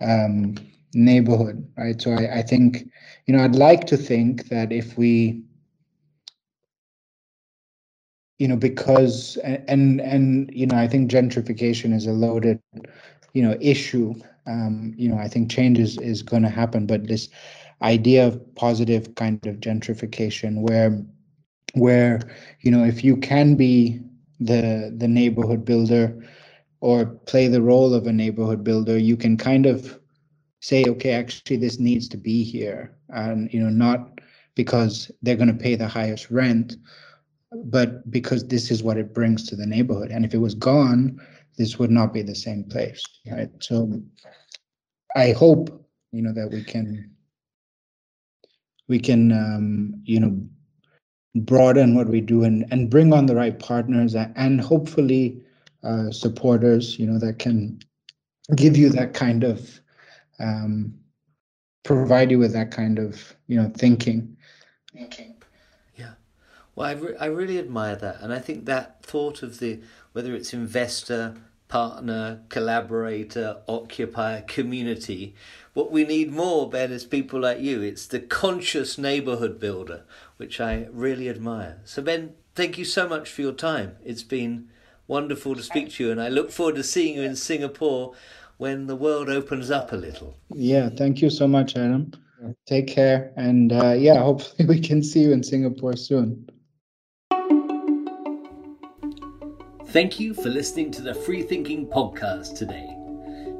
um, 0.00 0.54
neighborhood, 0.94 1.66
right? 1.76 2.00
So 2.00 2.12
I, 2.12 2.38
I 2.38 2.42
think 2.42 2.84
you 3.26 3.34
know 3.36 3.42
I'd 3.44 3.56
like 3.56 3.86
to 3.86 3.96
think 3.96 4.48
that 4.48 4.72
if 4.72 4.96
we 4.98 5.42
you 8.38 8.48
know 8.48 8.56
because 8.56 9.36
and 9.44 10.00
and 10.00 10.50
you 10.52 10.66
know 10.66 10.76
I 10.76 10.88
think 10.88 11.10
gentrification 11.10 11.94
is 11.94 12.06
a 12.06 12.12
loaded 12.12 12.60
you 13.32 13.42
know 13.42 13.56
issue 13.60 14.14
um, 14.46 14.94
you 14.96 15.08
know, 15.08 15.16
I 15.16 15.28
think 15.28 15.50
change 15.50 15.78
is, 15.78 15.98
is 15.98 16.22
going 16.22 16.42
to 16.42 16.48
happen. 16.48 16.86
But 16.86 17.06
this 17.06 17.28
idea 17.82 18.26
of 18.26 18.54
positive 18.56 19.14
kind 19.14 19.44
of 19.46 19.56
gentrification, 19.56 20.62
where 20.62 21.04
where 21.74 22.20
you 22.60 22.70
know, 22.70 22.84
if 22.84 23.04
you 23.04 23.16
can 23.16 23.54
be 23.54 24.00
the 24.40 24.92
the 24.96 25.08
neighborhood 25.08 25.64
builder 25.64 26.20
or 26.80 27.06
play 27.06 27.46
the 27.46 27.62
role 27.62 27.94
of 27.94 28.06
a 28.06 28.12
neighborhood 28.12 28.64
builder, 28.64 28.98
you 28.98 29.16
can 29.16 29.36
kind 29.36 29.66
of 29.66 29.98
say, 30.60 30.84
okay, 30.86 31.12
actually, 31.12 31.56
this 31.56 31.78
needs 31.78 32.08
to 32.08 32.16
be 32.16 32.42
here, 32.42 32.96
and 33.08 33.52
you 33.52 33.60
know, 33.60 33.70
not 33.70 34.20
because 34.54 35.10
they're 35.22 35.36
going 35.36 35.56
to 35.56 35.62
pay 35.62 35.74
the 35.74 35.88
highest 35.88 36.30
rent, 36.30 36.76
but 37.64 38.10
because 38.10 38.46
this 38.46 38.70
is 38.70 38.82
what 38.82 38.98
it 38.98 39.14
brings 39.14 39.46
to 39.46 39.56
the 39.56 39.66
neighborhood. 39.66 40.10
And 40.10 40.24
if 40.24 40.34
it 40.34 40.38
was 40.38 40.54
gone, 40.54 41.20
this 41.56 41.78
would 41.78 41.90
not 41.90 42.12
be 42.12 42.22
the 42.22 42.34
same 42.34 42.64
place, 42.64 43.02
right? 43.30 43.50
So 43.60 44.02
I 45.16 45.32
hope 45.32 45.86
you 46.12 46.22
know 46.22 46.32
that 46.32 46.50
we 46.50 46.64
can 46.64 47.10
we 48.88 48.98
can 48.98 49.32
um, 49.32 49.94
you 50.04 50.20
know 50.20 50.40
broaden 51.36 51.94
what 51.94 52.08
we 52.08 52.20
do 52.20 52.44
and 52.44 52.66
and 52.70 52.90
bring 52.90 53.12
on 53.12 53.26
the 53.26 53.36
right 53.36 53.58
partners 53.58 54.14
and 54.14 54.60
hopefully 54.60 55.42
uh, 55.82 56.10
supporters 56.10 56.98
you 56.98 57.06
know 57.06 57.18
that 57.18 57.38
can 57.38 57.78
give 58.56 58.76
you 58.76 58.88
that 58.88 59.14
kind 59.14 59.44
of 59.44 59.80
um, 60.38 60.94
provide 61.84 62.30
you 62.30 62.38
with 62.38 62.52
that 62.52 62.70
kind 62.70 62.98
of 62.98 63.34
you 63.46 63.56
know 63.60 63.70
thinking 63.76 64.36
thinking 64.92 65.34
yeah 65.96 66.12
well 66.74 66.88
I, 66.88 66.92
re- 66.92 67.16
I 67.16 67.26
really 67.26 67.58
admire 67.58 67.96
that 67.96 68.20
and 68.20 68.32
i 68.32 68.38
think 68.38 68.66
that 68.66 69.02
thought 69.04 69.42
of 69.42 69.58
the 69.60 69.80
whether 70.12 70.34
it's 70.34 70.52
investor 70.52 71.36
partner, 71.70 72.42
collaborator, 72.48 73.58
occupier, 73.66 74.42
community. 74.42 75.34
What 75.72 75.90
we 75.90 76.04
need 76.04 76.32
more, 76.32 76.68
Ben, 76.68 76.90
is 76.90 77.04
people 77.04 77.40
like 77.40 77.60
you. 77.60 77.80
It's 77.80 78.06
the 78.06 78.18
conscious 78.18 78.98
neighborhood 78.98 79.58
builder, 79.58 80.02
which 80.36 80.60
I 80.60 80.88
really 80.90 81.30
admire. 81.30 81.80
So, 81.84 82.02
Ben, 82.02 82.34
thank 82.56 82.76
you 82.76 82.84
so 82.84 83.08
much 83.08 83.30
for 83.30 83.40
your 83.40 83.52
time. 83.52 83.96
It's 84.04 84.24
been 84.24 84.68
wonderful 85.10 85.56
to 85.56 85.62
speak 85.62 85.90
to 85.90 86.04
you, 86.04 86.12
and 86.12 86.22
I 86.22 86.28
look 86.28 86.50
forward 86.52 86.76
to 86.76 86.84
seeing 86.84 87.16
you 87.16 87.22
in 87.22 87.34
Singapore 87.34 88.14
when 88.58 88.86
the 88.86 88.94
world 88.94 89.28
opens 89.28 89.70
up 89.70 89.92
a 89.92 89.96
little. 89.96 90.36
Yeah, 90.54 90.88
thank 90.88 91.20
you 91.20 91.28
so 91.28 91.48
much, 91.48 91.76
Adam. 91.76 92.12
Take 92.66 92.86
care, 92.86 93.32
and 93.36 93.72
uh, 93.72 93.92
yeah, 93.92 94.22
hopefully 94.22 94.68
we 94.74 94.80
can 94.80 95.02
see 95.02 95.20
you 95.20 95.32
in 95.32 95.42
Singapore 95.42 95.96
soon. 95.96 96.48
Thank 99.88 100.20
you 100.20 100.32
for 100.32 100.48
listening 100.48 100.92
to 100.92 101.02
the 101.02 101.12
FreeThinking 101.12 101.88
Podcast 101.88 102.56
today. 102.56 102.96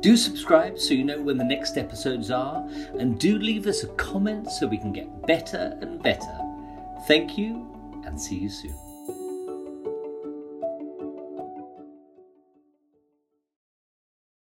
Do 0.01 0.17
subscribe 0.17 0.79
so 0.79 0.95
you 0.95 1.05
know 1.05 1.21
when 1.21 1.37
the 1.37 1.45
next 1.45 1.77
episodes 1.77 2.31
are, 2.31 2.65
and 2.99 3.19
do 3.19 3.37
leave 3.37 3.67
us 3.67 3.83
a 3.83 3.89
comment 3.89 4.49
so 4.51 4.69
we 4.69 4.79
can 4.79 4.93
get 4.93 5.27
better 5.27 5.77
and 5.83 6.01
better. 6.01 6.39
Thank 7.09 7.37
you, 7.37 7.67
and 8.07 8.19
see 8.19 8.37
you 8.37 8.49
soon. 8.49 8.90